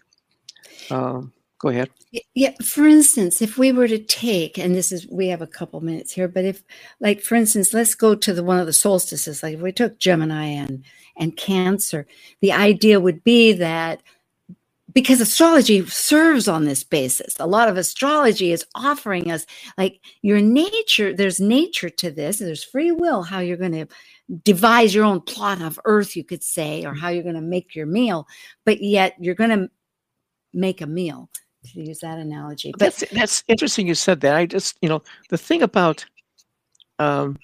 [0.90, 1.92] um, Go ahead.
[2.34, 2.52] Yeah.
[2.62, 6.12] For instance, if we were to take, and this is, we have a couple minutes
[6.12, 6.62] here, but if,
[7.00, 9.42] like, for instance, let's go to the one of the solstices.
[9.42, 10.84] Like, if we took Gemini and
[11.16, 12.06] and Cancer,
[12.42, 14.04] the idea would be that
[14.94, 17.36] because astrology serves on this basis.
[17.40, 19.46] A lot of astrology is offering us
[19.78, 23.88] like your nature, there's nature to this, there's free will, how you're going to
[24.44, 27.76] devise your own plot of earth, you could say, or how you're going to make
[27.76, 28.28] your meal,
[28.66, 29.70] but yet you're going to
[30.54, 31.30] make a meal
[31.66, 32.72] to use that analogy.
[32.72, 33.88] But that's that's interesting.
[33.88, 34.36] You said that.
[34.36, 36.06] I just you know the thing about,
[37.00, 37.38] um,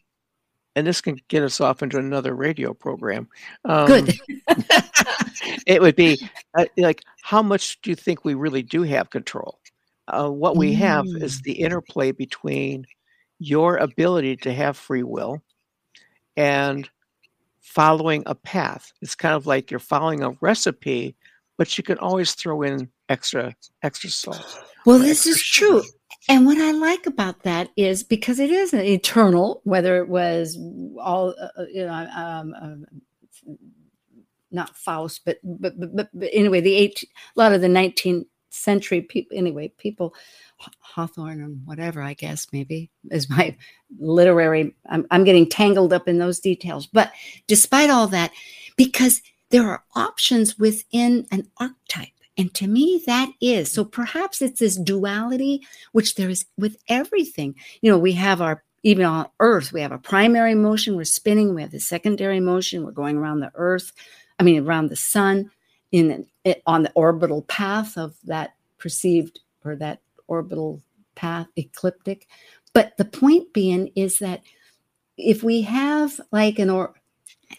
[0.80, 3.28] and this can get us off into another radio program.
[3.65, 4.18] Um, Good.
[5.68, 6.18] it would be
[6.58, 9.60] uh, like how much do you think we really do have control?
[10.08, 10.78] Uh, what we mm.
[10.78, 11.44] have is mm.
[11.44, 12.86] the interplay between
[13.39, 15.42] your ability to have free will
[16.38, 16.89] and
[17.60, 18.94] following a path.
[19.02, 21.18] It's kind of like you're following a recipe,
[21.58, 24.63] but you can always throw in extra extra salt.
[24.86, 25.84] Well, this is true.
[26.30, 30.56] And what I like about that is because it is eternal, whether it was
[31.02, 32.86] all, uh, uh you know, um, um,
[34.52, 37.04] not Faust, but, but, but, but, anyway, the eight,
[37.36, 40.13] a lot of the 19th century people, anyway, people,
[40.80, 43.58] Hawthorne and whatever, I guess, maybe is my
[44.00, 46.86] literary, I'm, I'm getting tangled up in those details.
[46.86, 47.12] But
[47.48, 48.32] despite all that,
[48.78, 54.62] because there are options within an archetype and to me, that is so perhaps it's
[54.62, 57.54] this duality, which there is with everything.
[57.82, 61.54] You know, we have our, even on Earth, we have a primary motion, we're spinning,
[61.54, 63.91] we have the secondary motion, we're going around the Earth,
[64.39, 65.52] I mean, around the sun
[65.91, 70.82] in eh, on the orbital path of that perceived or that orbital
[71.15, 72.25] path, ecliptic.
[72.71, 74.43] But the point being is that
[75.17, 76.93] if we have like an or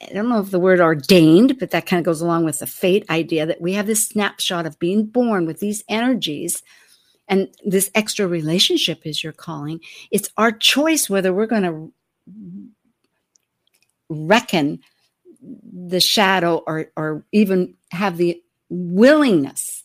[0.02, 2.66] I don't know if the word ordained, but that kind of goes along with the
[2.66, 6.62] fate idea that we have this snapshot of being born with these energies
[7.28, 9.80] and this extra relationship is your calling.
[10.10, 11.92] It's our choice whether we're going to
[14.08, 14.80] reckon
[15.40, 19.84] the shadow or, or even have the willingness.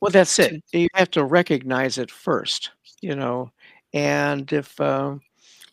[0.00, 0.62] Well, that's it.
[0.72, 3.50] You have to recognize it first, you know.
[3.92, 5.16] And if uh,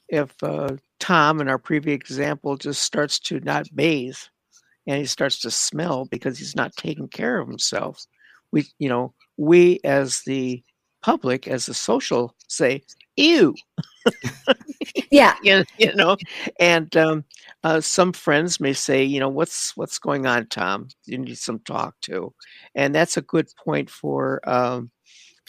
[0.10, 4.18] if uh, Tom, in our previous example, just starts to not bathe,
[4.88, 8.06] and he starts to smell because he's not taking care of himself,
[8.52, 10.64] we, you know, we as the
[11.02, 12.82] public, as the social, say,
[13.18, 13.54] "Ew."
[15.12, 16.18] yeah, you, you know,
[16.60, 17.24] and um,
[17.64, 20.88] uh, some friends may say, you know, what's what's going on, Tom?
[21.06, 22.34] You need some talk to,
[22.76, 24.90] and that's a good point for um,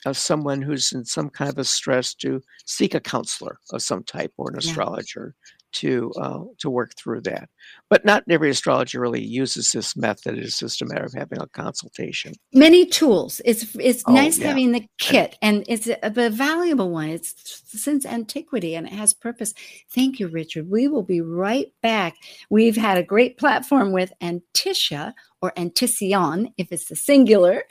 [0.06, 4.02] uh, someone who's in some kind of a stress to seek a counselor of some
[4.04, 5.34] type or an astrologer
[5.76, 7.48] to uh, to work through that.
[7.90, 10.38] But not every astrologer really uses this method.
[10.38, 12.32] It's just a matter of having a consultation.
[12.52, 13.40] Many tools.
[13.44, 14.48] It's it's oh, nice yeah.
[14.48, 17.10] having the kit, and it's a, a, valuable one.
[17.10, 17.34] It's
[17.66, 19.52] since antiquity, and it has purpose.
[19.94, 20.70] Thank you, Richard.
[20.70, 22.14] We will be right back.
[22.48, 25.12] We've had a great platform with Antiscia
[25.42, 27.64] or Antiscion, if it's the singular,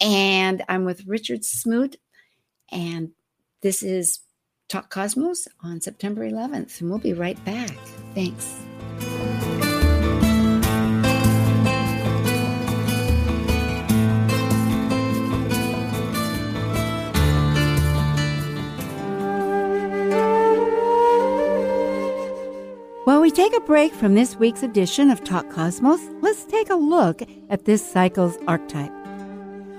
[0.00, 1.96] and I'm with Richard Smoot,
[2.72, 3.10] and
[3.62, 4.20] this is
[4.68, 7.70] Talk Cosmos on September 11th, and we'll be right back.
[8.14, 8.60] Thanks.
[23.04, 26.74] While we take a break from this week's edition of Talk Cosmos, let's take a
[26.74, 28.92] look at this cycle's archetype.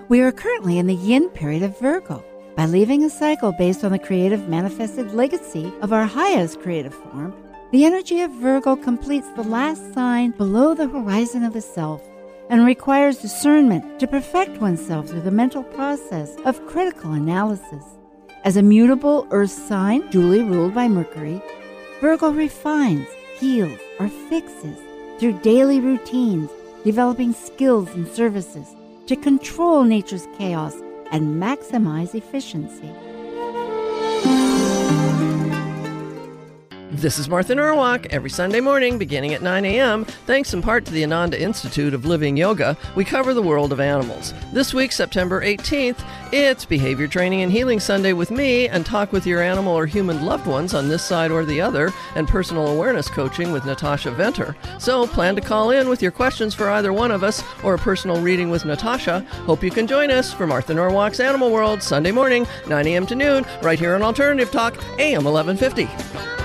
[0.10, 2.24] We are currently in the yin period of Virgo.
[2.56, 7.34] By leaving a cycle based on the creative manifested legacy of our highest creative form,
[7.74, 12.02] the energy of Virgo completes the last sign below the horizon of the self
[12.50, 17.84] and requires discernment to perfect oneself through the mental process of critical analysis.
[18.46, 21.42] As a mutable earth sign duly ruled by Mercury,
[22.00, 24.78] Virgo refines, heals, or fixes
[25.20, 26.50] through daily routines,
[26.86, 28.68] developing skills and services
[29.08, 30.74] to control nature's chaos
[31.16, 33.05] and maximize efficiency.
[37.02, 38.06] This is Martha Norwalk.
[38.06, 42.06] Every Sunday morning, beginning at 9 a.m., thanks in part to the Ananda Institute of
[42.06, 44.34] Living Yoga, we cover the world of animals.
[44.54, 46.00] This week, September 18th,
[46.32, 50.26] it's Behavior Training and Healing Sunday with me, and talk with your animal or human
[50.26, 54.56] loved ones on this side or the other, and personal awareness coaching with Natasha Venter.
[54.80, 57.80] So plan to call in with your questions for either one of us or a
[57.80, 59.20] personal reading with Natasha.
[59.46, 63.06] Hope you can join us for Martha Norwalk's Animal World, Sunday morning, 9 a.m.
[63.08, 66.45] to noon, right here on Alternative Talk, AM 1150.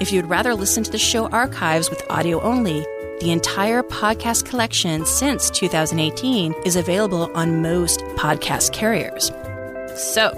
[0.00, 2.84] if you'd rather listen to the show archives with audio only,
[3.20, 9.32] the entire podcast collection since 2018 is available on most podcast carriers.
[9.96, 10.32] So,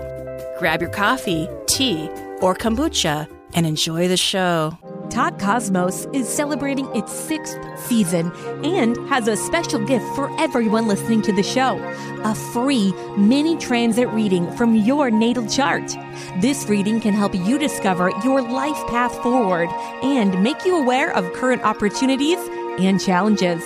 [0.58, 2.08] grab your coffee, tea,
[2.40, 4.78] or kombucha and enjoy the show.
[5.10, 8.30] Talk Cosmos is celebrating its sixth season
[8.62, 11.78] and has a special gift for everyone listening to the show
[12.24, 15.96] a free mini transit reading from your natal chart.
[16.40, 19.70] This reading can help you discover your life path forward
[20.02, 22.38] and make you aware of current opportunities
[22.78, 23.62] and challenges.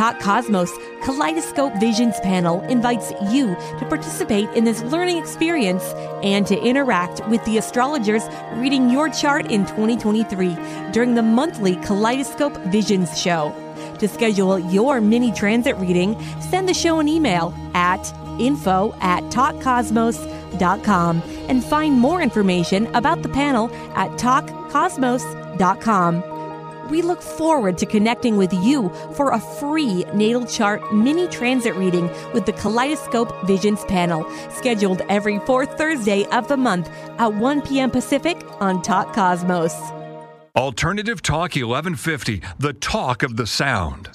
[0.00, 5.84] Talk Cosmos Kaleidoscope Visions panel invites you to participate in this learning experience
[6.22, 8.22] and to interact with the astrologers
[8.54, 10.56] reading your chart in 2023
[10.92, 13.54] during the monthly Kaleidoscope Visions show.
[13.98, 18.10] To schedule your mini transit reading, send the show an email at
[18.40, 26.29] info at talkcosmos.com and find more information about the panel at talkcosmos.com.
[26.90, 32.10] We look forward to connecting with you for a free natal chart mini transit reading
[32.34, 37.92] with the Kaleidoscope Visions panel, scheduled every fourth Thursday of the month at 1 p.m.
[37.92, 39.72] Pacific on Talk Cosmos.
[40.56, 44.10] Alternative Talk 1150, the talk of the sound.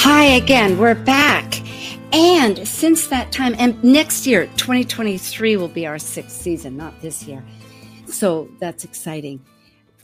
[0.00, 1.60] Hi again, we're back.
[2.14, 7.24] And since that time, and next year, 2023 will be our sixth season, not this
[7.24, 7.44] year.
[8.06, 9.44] So that's exciting.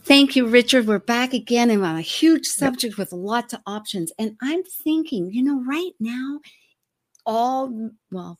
[0.05, 0.85] Thank you, Richard.
[0.85, 2.99] We're back again and on a huge subject yep.
[2.99, 4.11] with lots of options.
[4.19, 6.41] And I'm thinking, you know, right now,
[7.25, 8.39] all, well,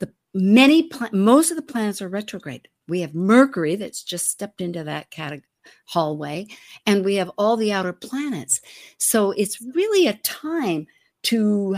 [0.00, 2.66] the many, most of the planets are retrograde.
[2.88, 5.06] We have Mercury that's just stepped into that
[5.86, 6.48] hallway,
[6.86, 8.60] and we have all the outer planets.
[8.98, 10.88] So it's really a time
[11.24, 11.76] to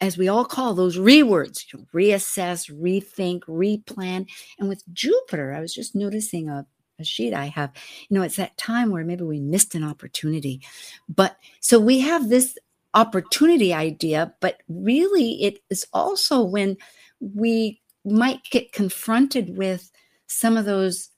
[0.00, 4.26] as we all call those rewords, reassess, rethink, replan.
[4.58, 6.66] And with Jupiter, I was just noticing a,
[6.98, 7.72] a sheet I have,
[8.08, 10.60] you know, it's that time where maybe we missed an opportunity.
[11.08, 12.58] But so we have this
[12.94, 16.76] opportunity idea, but really it is also when
[17.20, 19.90] we might get confronted with
[20.26, 21.10] some of those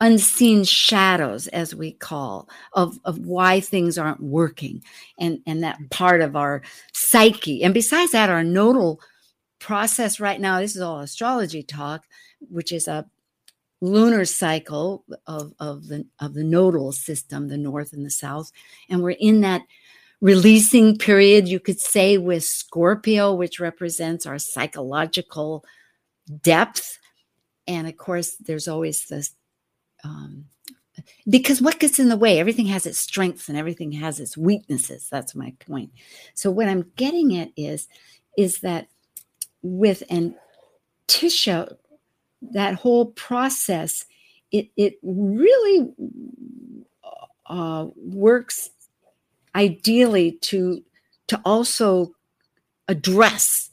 [0.00, 4.82] unseen shadows as we call of of why things aren't working
[5.18, 5.90] and and that mm.
[5.90, 6.60] part of our
[6.92, 9.00] psyche and besides that our nodal
[9.58, 12.04] process right now this is all astrology talk
[12.50, 13.06] which is a
[13.80, 18.50] lunar cycle of of the of the nodal system the north and the south.
[18.88, 19.62] And we're in that
[20.20, 25.64] releasing period you could say with scorpio which represents our psychological
[26.42, 26.98] depth.
[27.66, 29.34] And of course there's always this
[30.04, 30.46] um,
[31.28, 35.08] because what gets in the way everything has its strengths and everything has its weaknesses.
[35.10, 35.90] That's my point.
[36.34, 37.88] So what i'm getting at is
[38.38, 38.88] is that
[39.62, 41.76] with Antiscia
[42.52, 44.04] that whole process
[44.52, 45.88] it it really
[47.46, 48.70] uh, works
[49.54, 50.82] ideally to
[51.28, 52.12] to also
[52.88, 53.70] address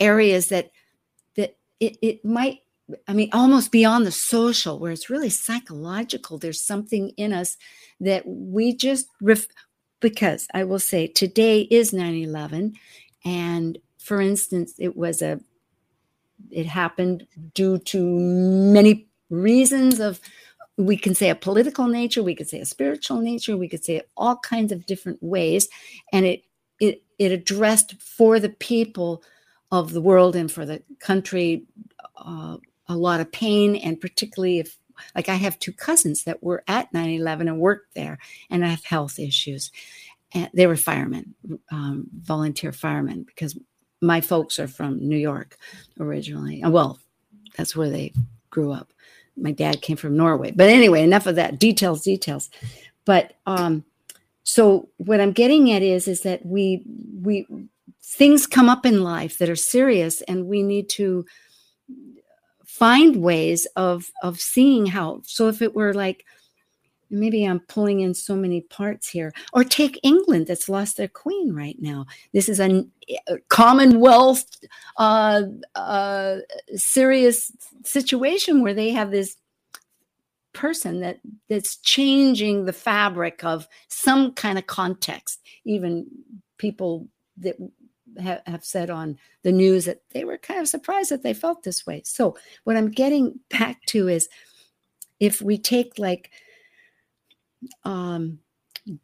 [0.00, 0.70] areas that
[1.36, 2.60] that it, it might
[3.08, 6.38] I mean, almost beyond the social, where it's really psychological.
[6.38, 7.56] There's something in us
[8.00, 9.48] that we just, ref-
[10.00, 12.74] because I will say today is 9 11.
[13.24, 15.40] And for instance, it was a,
[16.50, 20.20] it happened due to many reasons of,
[20.76, 24.02] we can say a political nature, we could say a spiritual nature, we could say
[24.16, 25.68] all kinds of different ways.
[26.12, 26.44] And it,
[26.80, 29.22] it, it addressed for the people
[29.70, 31.64] of the world and for the country
[32.16, 32.56] uh,
[32.88, 34.76] a lot of pain and particularly if
[35.14, 38.18] like I have two cousins that were at 9/11 and worked there,
[38.50, 39.70] and I have health issues.
[40.32, 41.34] And they were firemen,
[41.70, 43.56] um, volunteer firemen, because
[44.04, 45.56] my folks are from New York
[45.98, 46.62] originally.
[46.62, 46.98] Uh, well,
[47.56, 48.12] that's where they
[48.50, 48.92] grew up.
[49.36, 51.58] My dad came from Norway, but anyway, enough of that.
[51.58, 52.50] Details, details.
[53.04, 53.84] But um,
[54.44, 56.82] so what I'm getting at is is that we
[57.20, 57.46] we
[58.02, 61.26] things come up in life that are serious, and we need to
[62.64, 66.24] find ways of of seeing how so if it were like
[67.14, 69.32] maybe i'm pulling in so many parts here.
[69.52, 72.06] Or take england that's lost their queen right now.
[72.32, 72.84] This is a,
[73.28, 74.44] a commonwealth
[74.96, 75.42] uh,
[75.74, 76.36] uh,
[76.74, 77.52] serious
[77.84, 79.36] situation where they have this
[80.52, 85.40] person that that's changing the fabric of some kind of context.
[85.64, 86.06] Even
[86.56, 87.56] people that
[88.22, 91.62] ha- have said on the news that they were kind of surprised that they felt
[91.62, 92.02] this way.
[92.04, 94.28] So, what I'm getting back to is
[95.20, 96.30] if we take like
[97.84, 98.38] um,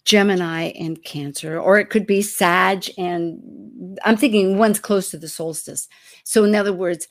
[0.05, 5.29] Gemini and Cancer, or it could be Sag and I'm thinking one's close to the
[5.29, 5.89] solstice.
[6.25, 7.09] So, in other words,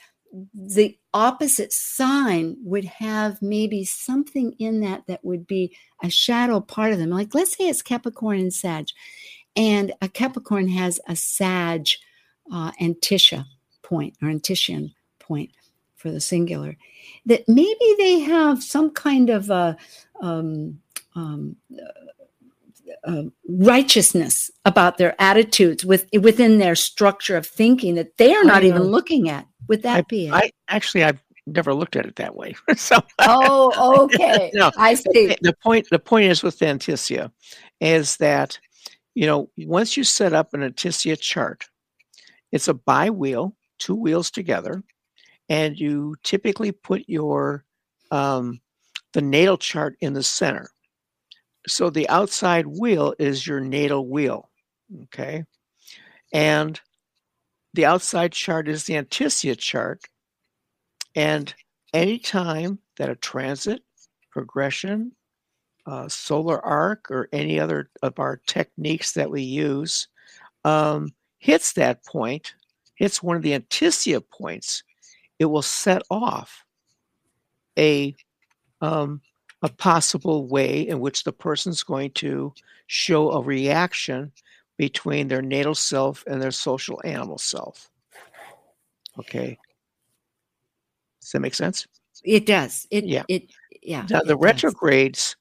[0.53, 6.93] the opposite sign would have maybe something in that that would be a shadow part
[6.93, 7.09] of them.
[7.09, 8.88] Like, let's say it's Capricorn and Sag.
[9.55, 11.88] And a Capricorn has a Sag
[12.51, 13.45] uh, Antiscia
[13.81, 15.51] point or Antiscion point
[15.95, 16.77] for the singular.
[17.25, 19.75] That maybe they have some kind of a
[20.21, 20.79] um,
[21.19, 21.55] um,
[23.03, 28.63] uh, righteousness about their attitudes with within their structure of thinking that they are not
[28.63, 29.45] even looking at.
[29.67, 30.34] Would that I, be it?
[30.34, 32.55] I actually I've never looked at it that way.
[32.75, 34.51] so oh, okay.
[34.53, 35.36] no, I see.
[35.41, 37.32] The point the point is with Antiscia
[37.79, 38.60] is that
[39.15, 41.65] you know, once you set up an Antiscia chart,
[42.51, 44.84] it's a bi-wheel, two wheels together,
[45.49, 47.65] and you typically put your
[48.12, 48.62] um,
[49.13, 50.69] the natal chart in the center.
[51.67, 54.50] So the outside wheel is your natal wheel,
[55.04, 55.43] okay,
[56.34, 56.80] and
[57.74, 60.02] the outside chart is the Antiscia chart,
[61.15, 61.54] and
[61.93, 63.84] anytime that a transit,
[64.32, 65.12] progression,
[65.86, 70.08] uh, solar arc or any other of our techniques that we use
[70.63, 72.54] um, hits that point,
[72.95, 74.83] hits one of the Antiscia points,
[75.40, 76.63] it will set off
[77.77, 78.15] a
[78.81, 79.21] um,
[79.62, 82.53] a possible way in which the person's going to
[82.87, 84.31] show a reaction
[84.77, 87.89] between their natal self and their social animal self.
[89.17, 89.57] Okay.
[91.21, 91.85] Does that make sense?
[92.23, 92.87] It does.
[92.89, 93.23] It yeah.
[93.27, 93.51] It
[93.81, 94.05] yeah.
[94.10, 95.35] Now the retrogrades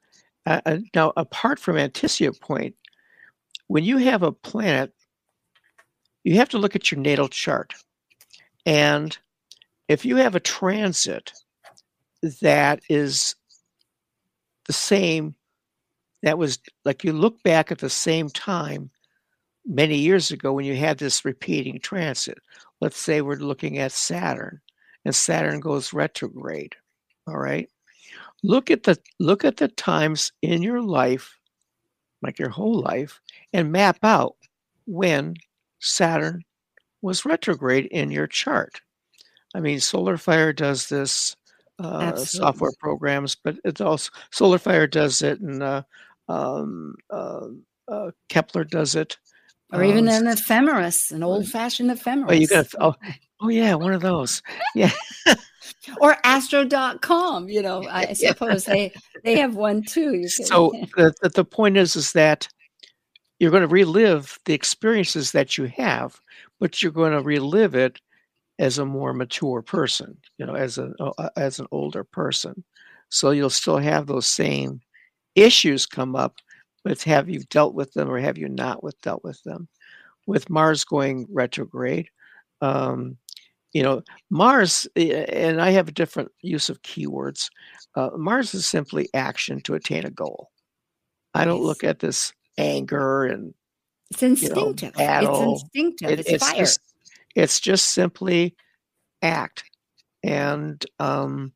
[0.48, 2.74] uh, uh, now, apart from Antiscia point,
[3.66, 4.94] when you have a planet,
[6.24, 7.74] you have to look at your natal chart.
[8.64, 9.16] And
[9.88, 11.32] if you have a transit
[12.40, 13.36] that is
[14.68, 15.34] the same
[16.22, 18.90] that was like you look back at the same time
[19.66, 22.38] many years ago when you had this repeating transit.
[22.80, 24.60] Let's say we're looking at Saturn
[25.04, 26.76] and Saturn goes retrograde.
[27.26, 27.68] All right.
[28.42, 31.38] Look at the look at the times in your life,
[32.22, 33.20] like your whole life,
[33.52, 34.36] and map out
[34.86, 35.34] when
[35.80, 36.44] Saturn
[37.02, 38.80] was retrograde in your chart.
[39.54, 41.36] I mean, Solar Fire does this
[41.78, 45.82] uh, software programs, but it's also SolarFire does it, and uh,
[46.28, 47.46] um, uh,
[47.88, 49.16] uh, Kepler does it,
[49.72, 52.30] or even um, an ephemeris, an old-fashioned ephemeris.
[52.30, 52.94] Oh, you got oh,
[53.40, 54.42] oh yeah, one of those.
[54.74, 54.90] Yeah.
[56.00, 58.92] or astro.com, you know, I suppose they
[59.24, 60.28] they have one too.
[60.28, 62.48] So the, the point is is that
[63.38, 66.20] you're going to relive the experiences that you have,
[66.58, 68.00] but you're going to relive it
[68.58, 70.92] as a more mature person, you know, as a
[71.36, 72.64] as an older person.
[73.10, 74.80] So you'll still have those same
[75.34, 76.36] issues come up,
[76.84, 79.68] but have you dealt with them or have you not with dealt with them?
[80.26, 82.08] With Mars going retrograde,
[82.60, 83.16] um,
[83.72, 87.48] you know, Mars, and I have a different use of keywords.
[87.94, 90.50] Uh, Mars is simply action to attain a goal.
[91.34, 93.54] I don't look at this anger and
[94.10, 94.82] it's instinctive.
[94.82, 95.52] You know, battle.
[95.52, 96.10] It's instinctive.
[96.10, 96.58] It, it's, it's, fire.
[96.58, 96.80] Just,
[97.34, 98.54] it's just simply
[99.22, 99.64] act
[100.22, 101.52] and um,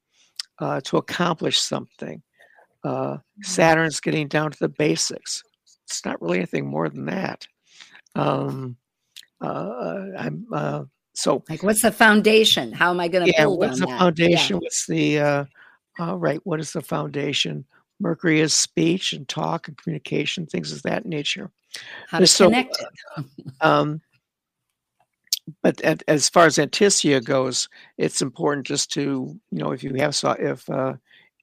[0.59, 2.23] uh, to accomplish something.
[2.85, 3.43] Uh, mm-hmm.
[3.43, 5.43] Saturn's getting down to the basics.
[5.87, 7.47] It's not really anything more than that.
[8.15, 8.77] Um,
[9.41, 12.73] uh, I'm uh, so like, what's the foundation?
[12.73, 13.99] How am I going to yeah, build what's the that?
[13.99, 14.57] foundation?
[14.57, 14.61] Yeah.
[14.61, 15.45] What's the uh,
[16.01, 16.41] uh, right?
[16.45, 17.65] What is the foundation?
[18.01, 21.51] Mercury is speech and talk and communication, things of that nature.
[22.09, 23.25] How to so, connect it.
[23.61, 24.01] um,
[25.63, 27.69] but at, as far as Antiscia goes,
[27.99, 30.95] it's important just to you know if you have so if uh,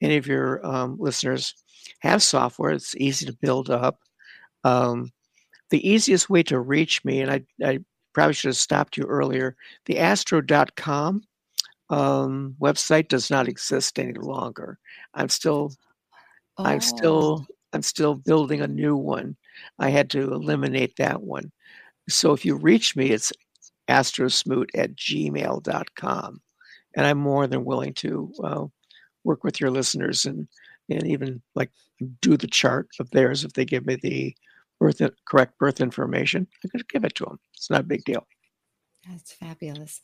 [0.02, 1.56] any of your um, listeners
[2.00, 4.00] have software, it's easy to build up.
[4.64, 5.12] Um,
[5.70, 7.80] the easiest way to reach me, and I, I
[8.14, 11.24] probably should have stopped you earlier, the astro.com
[11.90, 14.78] um, website does not exist any longer.
[15.14, 15.74] I'm still,
[16.58, 16.64] oh.
[16.64, 19.36] I'm still, I'm still building a new one.
[19.78, 21.52] I had to eliminate that one.
[22.08, 23.32] So if you reach me, it's
[23.90, 26.42] astrosmoot at gmail.com.
[26.96, 28.66] And I'm more than willing to uh,
[29.24, 30.48] work with your listeners and,
[30.90, 31.72] and even like
[32.22, 34.36] do the chart of theirs if they give me the
[34.80, 36.48] birth correct birth information.
[36.72, 37.40] Going to give it to them.
[37.56, 38.26] It's not a big deal.
[39.08, 40.02] That's fabulous.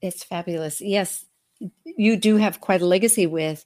[0.00, 0.80] It's fabulous.
[0.80, 1.24] Yes,
[1.84, 3.64] you do have quite a legacy with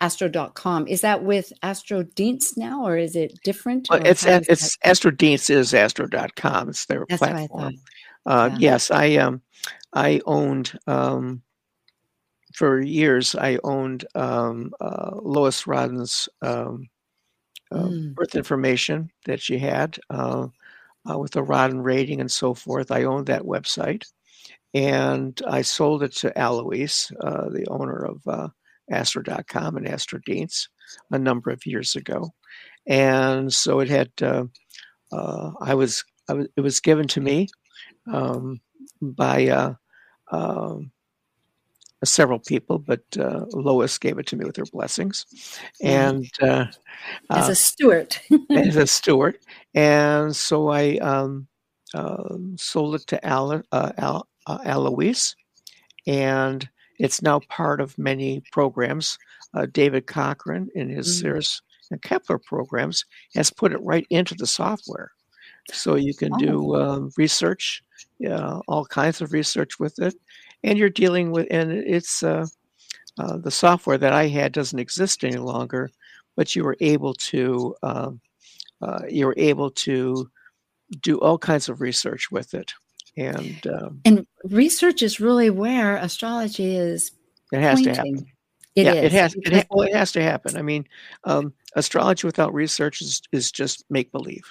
[0.00, 0.86] astro.com.
[0.86, 3.88] Is that with Astrodienst now or is it different?
[3.90, 6.68] Well, it's it's Astrodienst is astro.com.
[6.68, 7.74] It's their That's platform.
[8.28, 8.72] Uh, yeah.
[8.72, 9.40] Yes, I um,
[9.94, 11.42] I owned um,
[12.54, 13.34] for years.
[13.34, 16.90] I owned um, uh, Lois Rodden's um,
[17.72, 18.14] uh, mm.
[18.14, 20.48] birth information that she had uh,
[21.10, 22.90] uh, with the Rodden rating and so forth.
[22.90, 24.04] I owned that website,
[24.74, 28.52] and I sold it to Alois, uh, the owner of
[28.90, 30.68] Astro.com and Astrodienst,
[31.10, 32.30] a number of years ago.
[32.86, 34.10] And so it had.
[34.20, 36.46] I was, I was.
[36.56, 37.48] It was given to me
[38.12, 38.60] um,
[39.00, 39.74] by uh,
[40.30, 40.76] uh,
[42.04, 45.26] several people, but uh, Lois gave it to me with her blessings,
[45.82, 45.86] mm-hmm.
[45.86, 46.66] and uh,
[47.30, 48.16] as a steward,
[48.50, 49.38] as a steward,
[49.74, 51.46] and so I um,
[51.94, 55.34] um sold it to Al, uh, Al, uh, Alois,
[56.06, 59.18] and it's now part of many programs.
[59.72, 61.20] David Cochrane, in his mm.
[61.20, 63.04] Sirius and Kepler programs,
[63.34, 65.10] has put it right into the software
[65.72, 66.38] so you can oh.
[66.38, 67.82] do um, research,
[68.18, 70.14] yeah, all kinds of research with it,
[70.64, 72.46] and you're dealing with, and it's uh,
[73.18, 75.90] uh, the software that I had doesn't exist any longer,
[76.36, 78.20] but you were able to um,
[78.80, 80.30] uh, you were able to
[81.00, 82.72] do all kinds of research with it,
[83.16, 87.12] and um, and research is really where astrology is.
[87.52, 87.94] It has pointing.
[87.94, 88.26] to happen.
[88.74, 89.04] It yeah, is.
[89.04, 89.34] it has.
[89.34, 90.56] It, ha- well, it has to happen.
[90.56, 90.86] I mean,
[91.24, 94.44] um, astrology without research is, is just make believe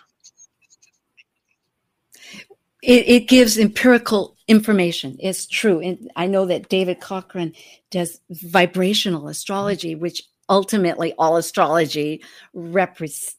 [2.87, 5.17] it, it, gives empirical information.
[5.19, 5.81] It's true.
[5.81, 7.53] And I know that David Cochrane
[7.91, 12.23] does vibrational astrology, which ultimately all astrology
[12.53, 13.35] represents.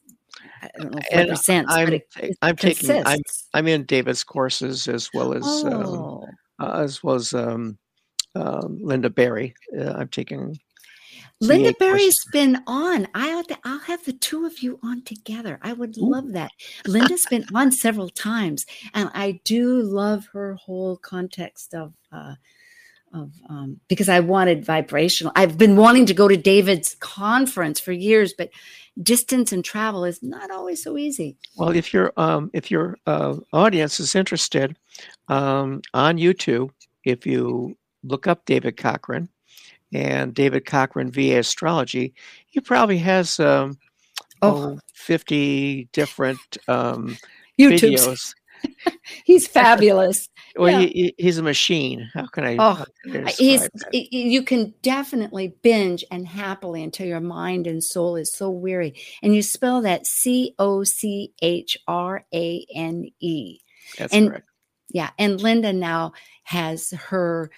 [1.11, 1.73] represents.
[1.73, 3.03] I'm, it, it I'm taking.
[3.05, 3.21] I'm,
[3.55, 6.27] I'm in David's courses as well as um, oh.
[6.59, 7.77] um, uh, as well as um,
[8.35, 9.55] um, Linda Barry.
[9.77, 10.59] Uh, I'm taking
[11.41, 13.07] Linda Barry's been on.
[13.13, 15.57] I'll, I'll have the two of you on together.
[15.61, 16.51] I would love that.
[16.85, 22.35] Linda's been on several times, and I do love her whole context of uh,
[23.13, 25.31] of um, because I wanted vibrational.
[25.35, 28.49] I've been wanting to go to David's conference for years, but
[29.01, 31.37] distance and travel is not always so easy.
[31.55, 34.77] Well, if your um, if your uh, audience is interested
[35.27, 36.71] um, on YouTube,
[37.03, 39.29] if you look up David Cochrane
[39.93, 42.13] and David Cochrane VA Astrology,
[42.47, 43.77] he probably has um,
[44.41, 44.75] oh.
[44.75, 47.17] oh 50 different um,
[47.59, 48.33] videos.
[49.23, 50.29] he's fabulous.
[50.55, 50.87] well, yeah.
[50.87, 52.09] he, he's a machine.
[52.13, 52.57] How can I?
[52.59, 53.61] Oh, can I he's.
[53.61, 54.13] That?
[54.13, 58.95] You can definitely binge and happily until your mind and soul is so weary.
[59.21, 63.59] And you spell that C O C H R A N E.
[63.97, 64.45] That's and, correct.
[64.91, 66.13] Yeah, and Linda now
[66.43, 67.51] has her.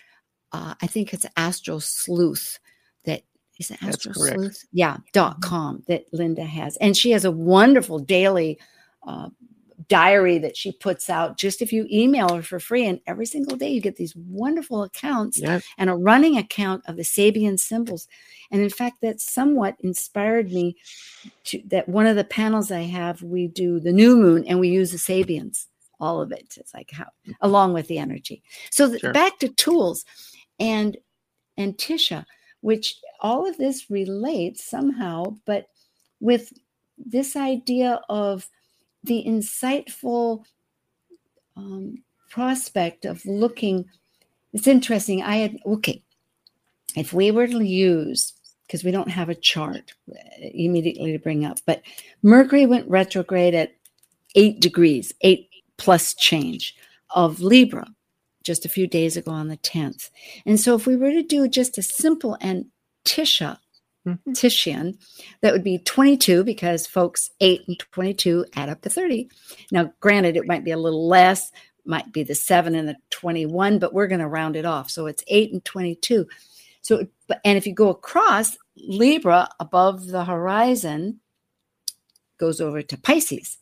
[0.51, 2.59] Uh, I think it's Astro Sleuth
[3.05, 3.23] that
[3.59, 4.65] is it Astro Sleuth?
[4.71, 5.49] Yeah, dot mm-hmm.
[5.49, 8.59] com that Linda has, and she has a wonderful daily.
[9.05, 9.29] Uh,
[9.87, 12.85] diary that she puts out just if you email her for free.
[12.85, 15.65] And every single day you get these wonderful accounts yes.
[15.77, 18.07] and a running account of the Sabian symbols.
[18.51, 20.75] And in fact, that somewhat inspired me
[21.45, 24.69] to that one of the panels I have, we do the new moon and we
[24.69, 25.65] use the Sabians,
[25.99, 26.55] all of it.
[26.57, 27.07] It's like how
[27.41, 28.43] along with the energy.
[28.71, 29.13] So sure.
[29.13, 30.05] back to tools
[30.61, 30.95] and
[31.59, 32.23] Antiscia,
[32.61, 35.67] which all of this relates somehow, but
[36.19, 36.53] with
[36.97, 38.47] this idea of
[39.03, 40.45] the insightful
[41.57, 41.97] um,
[42.29, 43.85] prospect of looking.
[44.53, 45.23] It's interesting.
[45.23, 46.03] I had, okay,
[46.95, 48.33] if we were to use,
[48.67, 49.93] because we don't have a chart
[50.39, 51.81] immediately to bring up, but
[52.21, 53.73] Mercury went retrograde at
[54.35, 56.75] eight degrees, eight plus change
[57.09, 57.87] of Libra
[58.43, 60.09] just a few days ago on the 10th.
[60.45, 62.65] And so if we were to do just a simple and
[63.05, 63.57] Tisha
[64.07, 64.33] mm-hmm.
[64.33, 64.97] Titian.
[65.41, 69.29] That would be 22 because folks 8 and 22 add up to 30.
[69.71, 71.51] Now, granted, it might be a little less,
[71.85, 74.89] might be the 7 and the 21, but we're going to round it off.
[74.89, 76.27] So it's 8 and 22.
[76.81, 77.07] So,
[77.45, 81.19] and if you go across Libra above the horizon,
[82.39, 83.57] goes over to Pisces.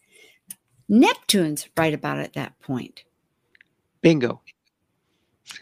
[0.87, 3.03] Neptune's right about at that point.
[4.01, 4.41] Bingo.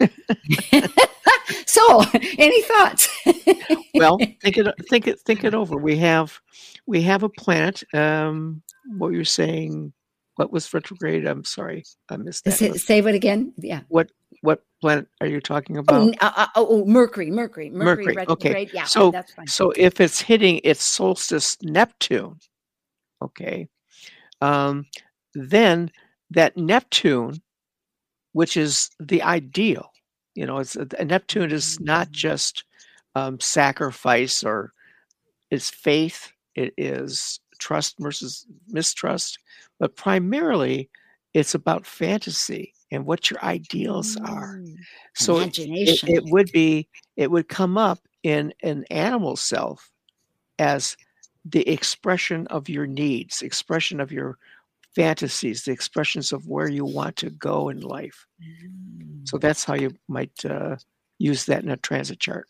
[1.66, 2.04] so,
[2.38, 3.08] any thoughts?
[3.94, 5.76] well, think it think it think it over.
[5.76, 6.40] We have
[6.86, 7.82] we have a planet.
[7.94, 8.62] Um,
[8.96, 9.92] what you're saying?
[10.36, 11.26] What was retrograde?
[11.26, 12.52] I'm sorry, I missed that.
[12.52, 13.52] Say, say what again?
[13.56, 13.80] Yeah.
[13.88, 14.10] What
[14.42, 16.00] what planet are you talking about?
[16.00, 18.14] Oh, uh, uh, oh, oh Mercury, Mercury, Mercury.
[18.14, 18.26] Mercury.
[18.28, 18.70] Okay.
[18.72, 18.84] Yeah.
[18.84, 19.46] So that's fine.
[19.46, 22.38] So if it's hitting its solstice Neptune,
[23.22, 23.68] okay,
[24.40, 24.86] um,
[25.34, 25.90] then
[26.30, 27.40] that Neptune,
[28.32, 29.90] which is the ideal,
[30.34, 32.64] you know, it's Neptune is not just
[33.14, 34.72] um, sacrifice or
[35.50, 36.30] it's faith.
[36.54, 39.38] It is trust versus mistrust,
[39.80, 40.88] but primarily
[41.34, 44.58] it's about fantasy and what your ideals are.
[44.58, 44.76] Mm,
[45.14, 49.90] so it, it, it would be it would come up in an animal self
[50.58, 50.96] as
[51.44, 54.38] the expression of your needs, expression of your
[54.98, 58.26] fantasies, the expressions of where you want to go in life.
[59.24, 59.40] So mm.
[59.40, 60.74] that's how you might uh,
[61.18, 62.48] use that in a transit chart.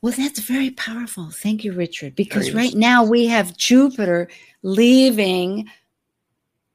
[0.00, 1.28] Well, that's very powerful.
[1.30, 2.14] Thank you, Richard.
[2.14, 4.28] Because right now we have Jupiter
[4.62, 5.68] leaving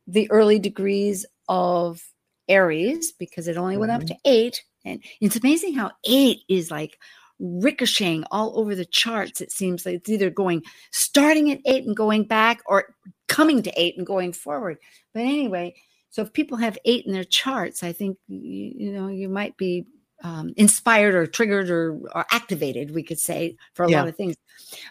[0.06, 2.04] the early degrees of
[2.48, 3.80] Aries because it only mm-hmm.
[3.80, 4.14] went up mm-hmm.
[4.14, 4.64] to eight.
[4.86, 7.00] And it's amazing how eight is like
[7.40, 9.42] ricocheting all over the charts.
[9.42, 10.62] It seems like it's either going
[10.92, 12.94] starting at eight and going back or
[13.28, 14.78] coming to eight and going forward.
[15.14, 15.76] But anyway,
[16.10, 19.58] so if people have eight in their charts, I think you, you know you might
[19.58, 19.86] be
[20.24, 24.00] um, inspired or triggered or, or activated, we could say, for a yeah.
[24.00, 24.36] lot of things.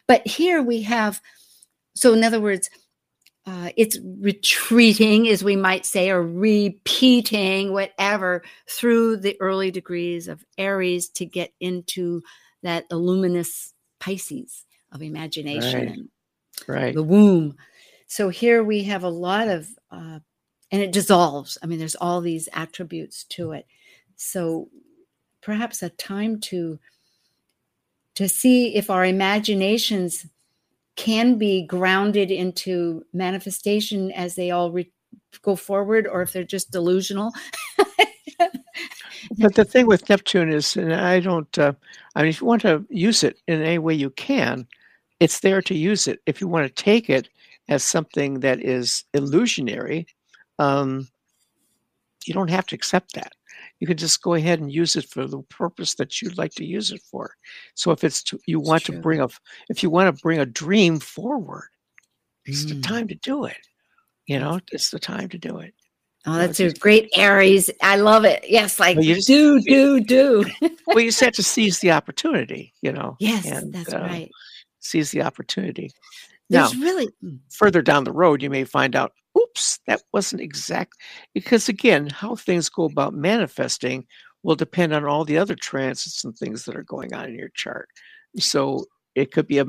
[0.07, 1.21] But here we have,
[1.95, 2.71] so in other words,
[3.47, 10.43] uh, it's retreating, as we might say, or repeating whatever through the early degrees of
[10.57, 12.23] Aries to get into
[12.63, 16.09] that luminous Pisces of imagination,
[16.69, 16.77] right.
[16.77, 16.95] right.
[16.95, 17.57] the womb.
[18.15, 20.21] So here we have a lot of, uh,
[20.71, 21.59] and it dissolves.
[21.61, 23.67] I mean, there's all these attributes to it.
[24.15, 24.69] So
[25.43, 26.79] perhaps a time to
[28.15, 30.27] to see if our imaginations
[30.95, 34.93] can be grounded into manifestation as they all re-
[35.43, 37.33] go forward or if they're just delusional
[39.39, 41.73] but the thing with neptune is and i don't uh,
[42.15, 44.65] i mean if you want to use it in any way you can
[45.19, 47.29] it's there to use it if you want to take it
[47.69, 50.07] as something that is illusionary
[50.59, 51.09] um,
[52.27, 53.33] you don't have to accept that
[53.81, 56.65] you can just go ahead and use it for the purpose that you'd like to
[56.65, 57.35] use it for.
[57.75, 59.29] So if it's to, you want to bring a
[59.69, 61.69] if you want to bring a dream forward,
[62.47, 62.69] it's mm.
[62.69, 63.59] the time to do it.
[64.27, 65.75] You know, it's the time to do it.
[66.27, 67.69] Oh, that's a great Aries.
[67.83, 68.43] I love it.
[68.49, 70.47] Yes, like well, just, do, do, do.
[70.87, 73.17] well, you just have to seize the opportunity, you know.
[73.21, 74.31] Yes, and, that's uh, right.
[74.81, 75.91] Seize the opportunity.
[76.51, 77.37] There's now, really hmm.
[77.51, 80.95] further down the road, you may find out, oops, that wasn't exact.
[81.33, 84.07] Because again, how things go about manifesting
[84.43, 87.49] will depend on all the other transits and things that are going on in your
[87.55, 87.89] chart.
[88.37, 88.85] So
[89.15, 89.65] it could be a,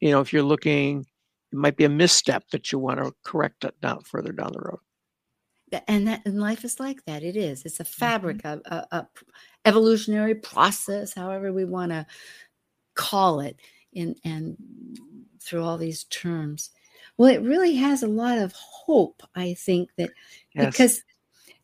[0.00, 1.06] you know, if you're looking,
[1.52, 4.60] it might be a misstep that you want to correct it down further down the
[4.60, 4.80] road
[5.86, 8.60] and that and life is like that it is it's a fabric mm-hmm.
[8.72, 9.08] a, a, a,
[9.64, 12.06] evolutionary process however we want to
[12.94, 13.56] call it
[13.92, 14.56] in and
[15.40, 16.70] through all these terms.
[17.16, 20.10] Well it really has a lot of hope i think that
[20.54, 20.72] yes.
[20.72, 21.02] because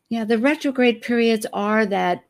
[0.09, 2.23] yeah the retrograde periods are that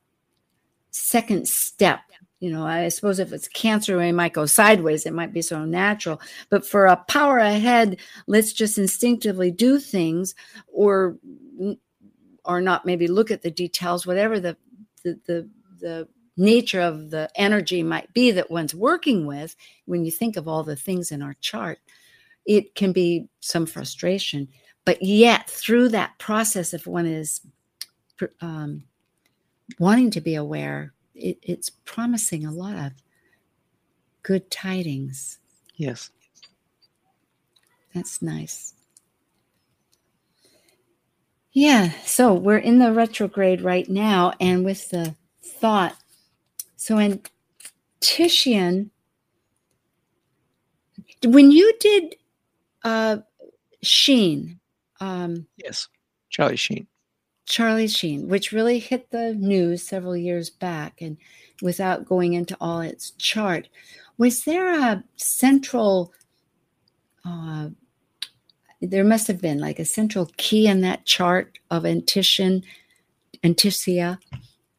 [0.92, 2.00] second step.
[2.40, 5.06] You know i suppose if it's cancer it might go sideways.
[5.06, 6.22] It might be so natural.
[6.50, 10.36] But for a power ahead let's just instinctively do things
[10.68, 11.18] or
[12.46, 14.56] or not maybe look at the details whatever the
[15.04, 20.12] the the, the nature of the energy might be that one's working with when you
[20.12, 21.80] think of all the things in our chart
[22.46, 24.48] it can be some frustration.
[24.86, 27.42] But yet through that process if one is
[28.42, 28.84] um,
[29.80, 32.94] wanting to be aware it, it's promising a lot of
[34.24, 35.40] good tidings.
[35.76, 36.10] Yes.
[37.94, 38.74] That's nice.
[41.52, 45.96] Yeah, so we're in the retrograde right now, and with the thought,
[46.78, 47.22] so in
[48.00, 48.92] Titian,
[51.26, 52.16] when you did
[52.84, 53.18] uh,
[53.84, 54.60] Sheen,
[55.02, 55.90] um, yes,
[56.30, 56.88] Charlie Sheen,
[57.46, 61.18] Charlie Sheen, which really hit the news several years back, and
[61.62, 63.68] without going into all its chart,
[64.18, 66.14] was there a central
[67.26, 67.70] uh,
[68.82, 72.64] there must have been like a central key in that chart of Antiscion,
[73.44, 74.20] Antiscia.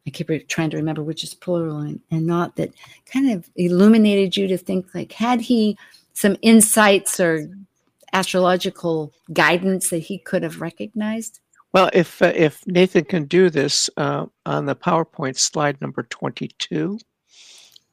[0.09, 2.73] I keep trying to remember which is plural and, and not that
[3.07, 5.77] kind of illuminated you to think like, had he
[6.15, 7.49] some insights or
[8.13, 11.41] astrological guidance that he could have recognized?
[11.75, 16.99] Well, if uh, if Nathan can do this uh, on the PowerPoint slide number twenty-two,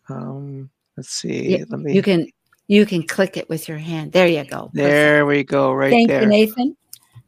[0.08, 1.58] um, let's see.
[1.58, 1.94] Yeah, let me.
[1.94, 2.32] You can
[2.68, 4.14] you can click it with your hand.
[4.14, 4.72] There you go.
[4.74, 5.28] There Perfect.
[5.28, 6.22] we go, right thank there.
[6.22, 6.78] you, Nathan.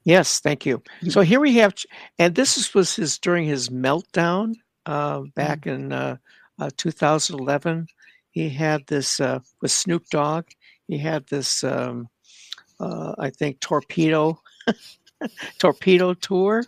[0.05, 0.77] Yes, thank you.
[0.77, 1.09] Mm-hmm.
[1.09, 1.75] So here we have,
[2.17, 4.55] and this was his during his meltdown
[4.87, 5.75] uh, back mm.
[5.75, 6.17] in uh,
[6.57, 7.87] uh, 2011.
[8.31, 10.45] He had this uh, with Snoop Dogg.
[10.87, 12.07] He had this, um,
[12.79, 14.41] uh, I think, torpedo,
[15.59, 16.63] torpedo tour,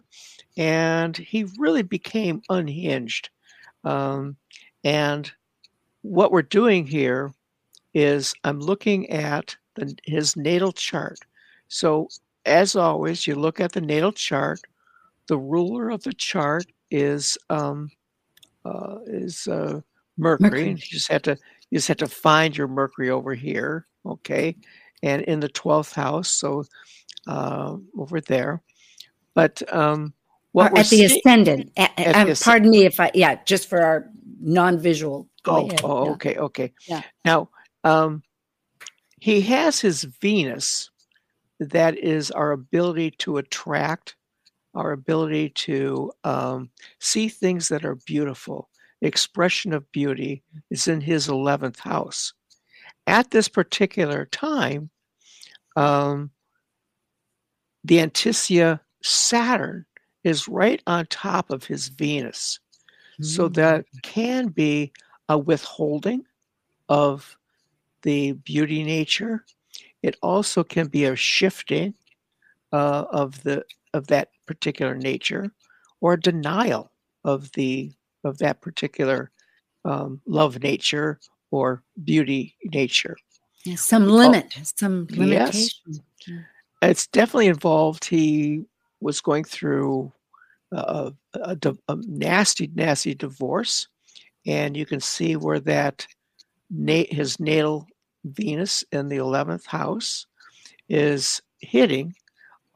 [0.57, 3.30] and he really became unhinged.
[3.84, 4.36] Um,
[4.84, 5.32] and
[6.01, 7.34] what we're doing here
[7.93, 11.20] is I'm looking at the, his natal chart.
[11.67, 12.09] So,
[12.45, 14.61] as always, you look at the natal chart.
[15.28, 17.91] The ruler of the chart is um,
[18.66, 19.82] uh, is uh,
[20.18, 20.49] Mercury.
[20.49, 20.70] Mercury.
[20.70, 21.38] And you just have to
[21.70, 24.55] you just have to find your Mercury over here, okay,
[25.03, 26.32] and in the twelfth house.
[26.32, 26.64] So
[27.28, 28.62] uh, over there,
[29.34, 30.14] but um,
[30.51, 31.72] what at the ascendant.
[31.78, 34.10] At, at um, the pardon me if I yeah, just for our
[34.41, 35.28] non-visual.
[35.45, 36.12] oh, oh yeah.
[36.12, 36.74] okay, okay.
[36.88, 37.01] Yeah.
[37.26, 37.49] Now
[37.84, 38.24] um,
[39.20, 40.89] he has his Venus,
[41.60, 44.16] that is our ability to attract,
[44.76, 48.70] our ability to um, see things that are beautiful.
[49.01, 52.34] The expression of beauty is in his 11th house.
[53.07, 54.89] At this particular time,
[55.76, 56.32] um,
[57.84, 59.86] the Antiscia Saturn
[60.24, 62.59] is right on top of his Venus.
[63.13, 63.24] Mm-hmm.
[63.24, 64.01] So that mm.
[64.03, 64.91] can be
[65.28, 66.26] a withholding
[66.89, 67.38] of
[68.01, 69.45] the beauty nature.
[70.01, 71.93] It also can be a shifting
[72.72, 73.63] uh, of the
[73.94, 75.52] of that particular nature,
[76.02, 76.92] or a denial
[77.24, 77.92] of the
[78.24, 79.32] of that particular
[79.86, 81.20] um, love nature
[81.52, 83.16] or beauty nature.
[83.66, 85.80] Yeah, some limit, oh, some limitation.
[85.88, 86.40] Yes.
[86.82, 88.06] It's definitely involved.
[88.06, 88.64] He
[89.02, 90.12] was going through
[90.72, 93.88] a, a, a, nasty, nasty divorce,
[94.46, 96.08] and you can see where that
[96.70, 97.88] his natal
[98.26, 100.26] Venus in the 11th house
[100.90, 102.14] is hitting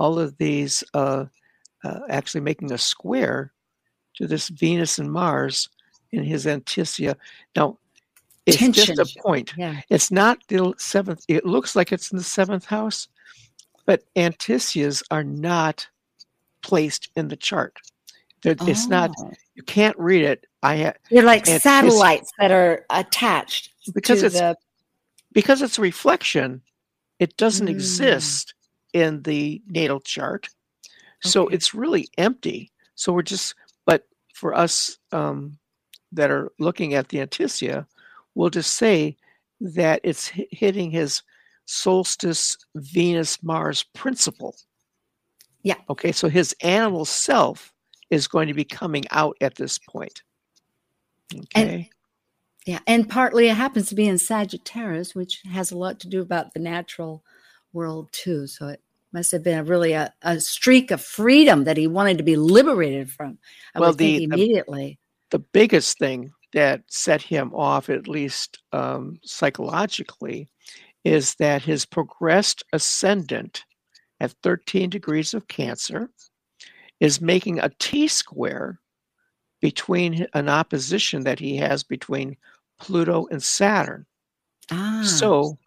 [0.04, 1.24] all of these, uh,
[1.86, 3.54] uh, actually making a square
[4.16, 5.70] to this Venus and Mars
[6.12, 7.16] in his Antiscia.
[7.56, 7.78] Now,
[8.46, 8.98] it's Tension.
[8.98, 9.54] just a point.
[9.56, 9.80] Yeah.
[9.90, 11.24] It's not the seventh.
[11.30, 13.08] It looks like it's in the seventh house,
[13.86, 15.88] but Antiscias are not
[16.62, 17.78] placed in the chart.
[18.46, 18.56] Oh.
[18.68, 19.12] It's not.
[19.18, 19.32] Oh.
[19.56, 20.46] You can't read it.
[20.62, 20.84] I.
[20.84, 24.58] Ha- They're like satellites that are attached because to it's the
[25.32, 26.62] because it's a reflection,
[27.20, 27.72] it doesn't mm.
[27.72, 28.54] exist
[28.94, 30.50] in the natal chart.
[31.22, 31.56] So Okay.
[31.56, 32.72] it's really empty.
[32.96, 35.58] So we're just, but for us um,
[36.12, 37.86] that are looking at the Antiscia,
[38.36, 39.18] we'll just say
[39.62, 41.22] that it's hitting his
[41.66, 44.56] solstice Venus Mars principle.
[45.64, 45.78] Yeah.
[45.90, 46.12] Okay.
[46.12, 47.74] So his animal self
[48.10, 50.22] is going to be coming out at this point.
[51.36, 51.90] Okay.
[52.66, 56.22] Yeah, and partly it happens to be in Sagittarius, which has a lot to do
[56.22, 57.24] about the natural
[57.74, 58.48] world too.
[58.48, 62.18] So it must have been a really a, a streak of freedom that he wanted
[62.20, 63.38] to be liberated from.
[63.76, 65.00] I Well, the- the- immediately.
[65.32, 70.48] the biggest thing that set him off, at least um, psychologically,
[71.04, 73.66] is that his progressed ascendant
[74.20, 76.10] at 13 degrees of Cancer
[77.00, 78.80] is making a T square
[79.62, 82.38] between an opposition that he has between
[82.80, 84.06] Pluto and Saturn.
[84.72, 85.58] ah, So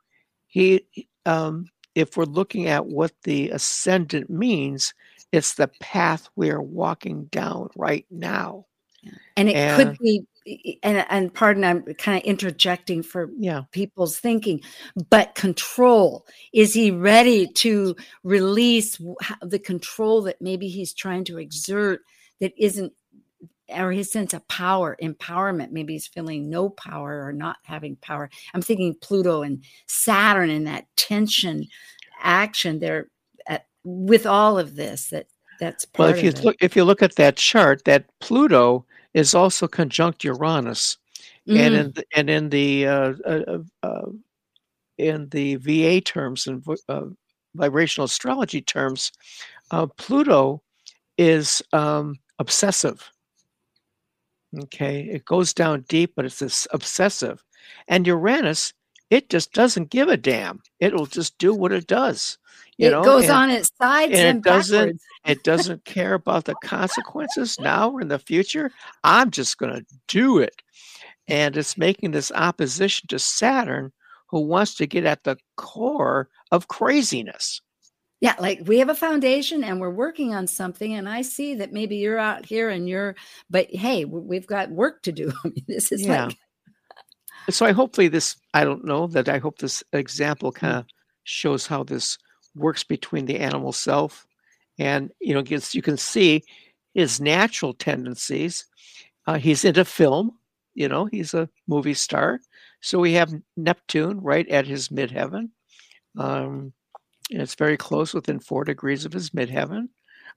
[0.46, 0.86] he,
[1.26, 1.66] um,
[1.96, 4.94] if we're looking at what the ascendant means,
[5.32, 8.66] it's the path we're walking down right now.
[9.36, 10.26] and it and- could be.
[10.84, 13.62] And, and pardon, I'm kind of interjecting for Yeah.
[13.72, 14.60] people's thinking,
[15.10, 16.24] but control.
[16.52, 19.00] Is he ready to release
[19.42, 22.02] the control that maybe he's trying to exert
[22.40, 22.92] that isn't,
[23.68, 25.70] or his sense of power, empowerment?
[25.70, 28.30] Maybe he's feeling no power or not having power.
[28.54, 31.66] I'm thinking Pluto and Saturn and that tension
[32.22, 33.08] action there
[33.46, 35.08] at, with all of this.
[35.08, 35.26] That
[35.60, 39.34] that's part Well, if you look if you look at that chart, that Pluto is
[39.34, 40.98] also conjunct Uranus,
[41.48, 44.06] and Mm, in the, and in the uh, uh, uh,
[44.98, 47.04] in the VA terms and uh,
[47.54, 49.12] vibrational astrology terms,
[49.70, 50.62] uh, Pluto
[51.18, 53.10] is um, obsessive.
[54.64, 57.42] Okay, it goes down deep, but it's this obsessive,
[57.88, 58.72] and Uranus,
[59.10, 60.60] it just doesn't give a damn.
[60.80, 62.38] It'll just do what it does.
[62.78, 66.14] You it know, goes and- on its sides and it and, doesn't- it doesn't care
[66.14, 68.70] about the consequences now or in the future.
[69.04, 70.62] I'm just going to do it.
[71.28, 73.92] And it's making this opposition to Saturn,
[74.28, 77.60] who wants to get at the core of craziness.
[78.20, 81.72] Yeah, like we have a foundation and we're working on something, and I see that
[81.72, 83.14] maybe you're out here and you're,
[83.50, 85.32] but hey, we've got work to do.
[85.44, 86.28] I mean, this is Yeah.
[86.28, 86.38] like,
[87.50, 90.86] So I hopefully this, I don't know that I hope this example kind of
[91.24, 92.18] shows how this
[92.54, 94.26] works between the animal self
[94.78, 96.42] and, you know, gets, you can see
[96.94, 98.66] his natural tendencies.
[99.26, 100.32] Uh, he's into film,
[100.74, 102.40] you know, he's a movie star.
[102.80, 105.50] So we have Neptune right at his midheaven.
[106.18, 106.72] Um,
[107.30, 109.88] it's very close within four degrees of his midheaven.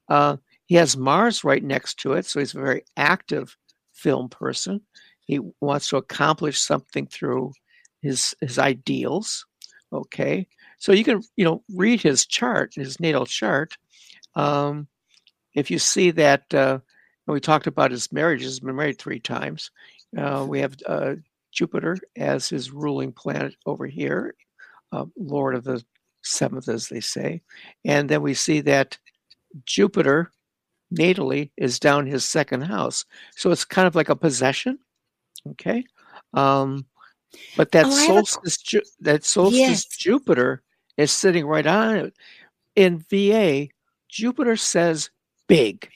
[0.08, 2.26] Uh, he has Mars right next to it.
[2.26, 3.56] So he's a very active
[3.94, 4.82] film person.
[5.22, 7.54] He wants to accomplish something through
[8.02, 9.46] his his ideals.
[9.92, 10.48] Okay.
[10.78, 13.78] So you can, you know, read his chart, his natal chart.
[14.36, 14.88] Um,
[15.54, 16.80] if you see that, uh,
[17.28, 19.72] we talked about his marriage, he's been married three times.
[20.18, 21.16] Uh, we have uh,
[21.52, 24.36] Jupiter as his ruling planet over here,
[24.92, 25.84] uh, Lord of the
[26.30, 27.42] seventh, as they say.
[27.86, 28.98] And then we see that
[29.66, 30.32] Jupiter
[30.94, 33.06] natally is down his second house.
[33.36, 34.80] So it's kind of like a possession.
[35.52, 35.84] Okay.
[36.34, 36.86] Um,
[37.56, 39.86] but that Oh, have a solstice, Ju- that solstice Yes.
[39.86, 40.64] Jupiter
[40.98, 42.14] is sitting right on it.
[42.76, 43.68] In VA,
[44.08, 45.10] Jupiter says
[45.48, 45.90] big.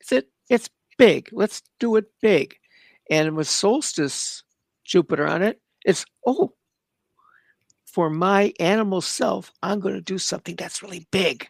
[0.00, 0.28] It's it.
[0.50, 0.68] It's
[0.98, 1.28] big.
[1.32, 2.56] Let's do it big.
[3.10, 4.42] And with solstice
[4.84, 6.52] Jupiter on it, it's oh,
[7.96, 11.48] for my animal self, I'm going to do something that's really big.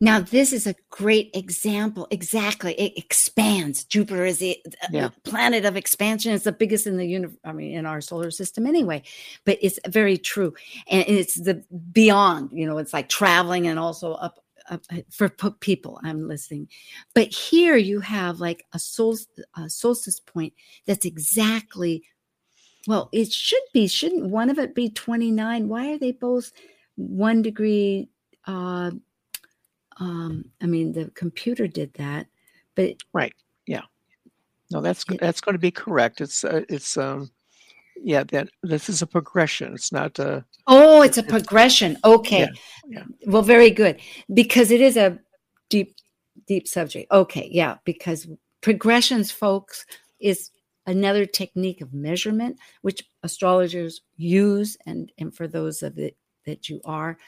[0.00, 2.08] now this is a great example.
[2.10, 2.72] Exactly.
[2.80, 3.84] It expands.
[3.84, 4.56] Jupiter is the
[4.90, 5.10] Yeah.
[5.24, 6.32] planet of expansion.
[6.32, 9.02] It's the biggest in the universe, I mean, in our solar system anyway,
[9.44, 10.54] but it's very true.
[10.88, 11.62] And it's the
[11.92, 14.36] beyond, you know, it's like traveling and also up.
[14.70, 15.28] up uh, for
[15.68, 16.68] people, I'm listening,
[17.14, 19.28] but here you have like a, sol-
[19.62, 20.54] a solstice point
[20.86, 22.02] that's exactly
[22.86, 23.88] Well, it should be.
[23.88, 25.68] Shouldn't one of it be 29?
[25.68, 26.52] Why are they both
[26.96, 28.08] one degree?
[28.46, 28.92] Uh,
[29.98, 32.26] um, I mean, the computer did that,
[32.74, 33.32] but it, right,
[33.66, 33.82] yeah.
[34.70, 35.16] No, that's Yeah.
[35.20, 36.20] that's going to be correct.
[36.20, 37.30] It's uh, it's um
[38.02, 39.72] yeah that this is a progression.
[39.74, 41.96] It's not uh oh, it's a progression.
[42.04, 42.40] Okay.
[42.40, 42.48] yeah,
[42.88, 43.04] yeah.
[43.26, 44.00] Well, very good
[44.34, 45.18] because it is a
[45.70, 45.96] deep,
[46.46, 47.10] deep subject.
[47.10, 47.48] Okay.
[47.50, 47.76] Yeah.
[47.84, 48.28] Because
[48.60, 49.86] progressions, folks,
[50.20, 50.50] is
[50.86, 56.80] another technique of measurement which astrologers use, and and for those of it that you
[56.84, 57.18] are,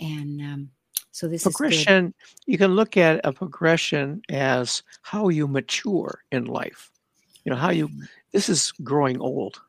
[0.00, 0.70] and um,
[1.10, 2.14] so this progression.
[2.46, 6.90] You can look at a progression as how you mature in life.
[7.44, 7.90] You know how you.
[8.32, 9.60] This is growing old.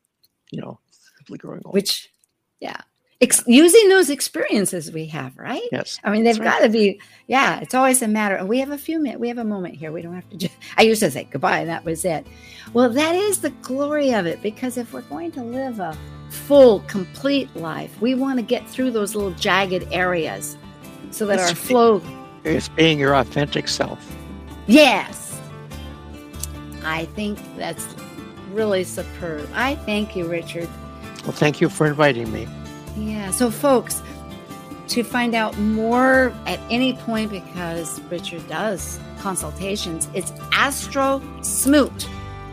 [0.51, 0.79] You know,
[1.17, 1.73] simply growing old.
[1.73, 2.09] which
[2.59, 2.81] yeah
[3.21, 5.61] Ex- using those experiences we have, right?
[5.73, 5.99] Yes.
[6.05, 6.63] I mean, they've got right.
[6.63, 8.35] to be, yeah, it's always a matter.
[8.35, 9.91] And we have a few minutes, we have a moment here.
[9.91, 12.25] We don't have to just, I used to say goodbye and that was it.
[12.71, 15.97] Well, that is the glory of it because if we're going to live a
[16.29, 20.55] full, complete life, we want to get through those little jagged areas
[21.11, 22.01] so that It's our flow,
[22.45, 23.99] It's being your authentic self.
[24.67, 25.25] yes.
[26.85, 27.85] I think that's
[28.53, 29.49] really superb.
[29.53, 30.69] I thank you, Richard.
[31.23, 32.47] Well, thank you for inviting me.
[32.99, 33.31] Yeah.
[33.31, 34.01] So, folks,
[34.89, 42.07] to find out more at any point, because Richard does consultations, it's Astro Smoot.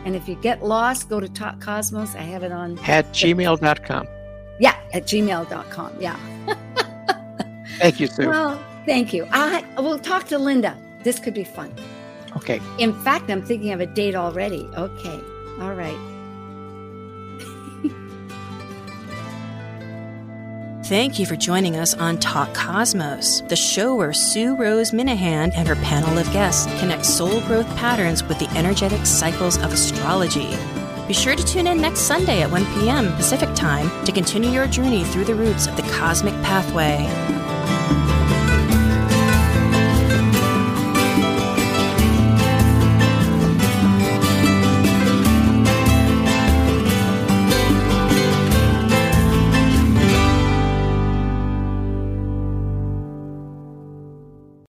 [0.05, 2.15] And if you get lost, go to Talk Cosmos.
[2.15, 4.07] I have it on, At gmail.com.
[4.59, 5.93] yeah, at gmail.com.
[5.99, 6.17] Yeah.
[7.79, 8.27] Thank you, Sue.
[8.27, 9.27] Well, thank you.
[9.31, 10.75] I will talk to Linda.
[11.03, 11.73] This could be fun.
[12.37, 12.59] okay.
[12.79, 14.67] In fact, I'm thinking of a date already.
[14.75, 15.19] Okay.
[15.61, 15.97] All right.
[20.87, 25.67] Thank you for joining us on Talk Cosmos, the show where Sue Rose Minahan and
[25.67, 30.55] her panel of guests connect soul growth patterns with the energetic cycles of astrology.
[31.05, 33.13] Be sure to tune in next Sunday at 1 p.m.
[33.17, 37.05] Pacific Time to continue your journey through the roots of the cosmic pathway.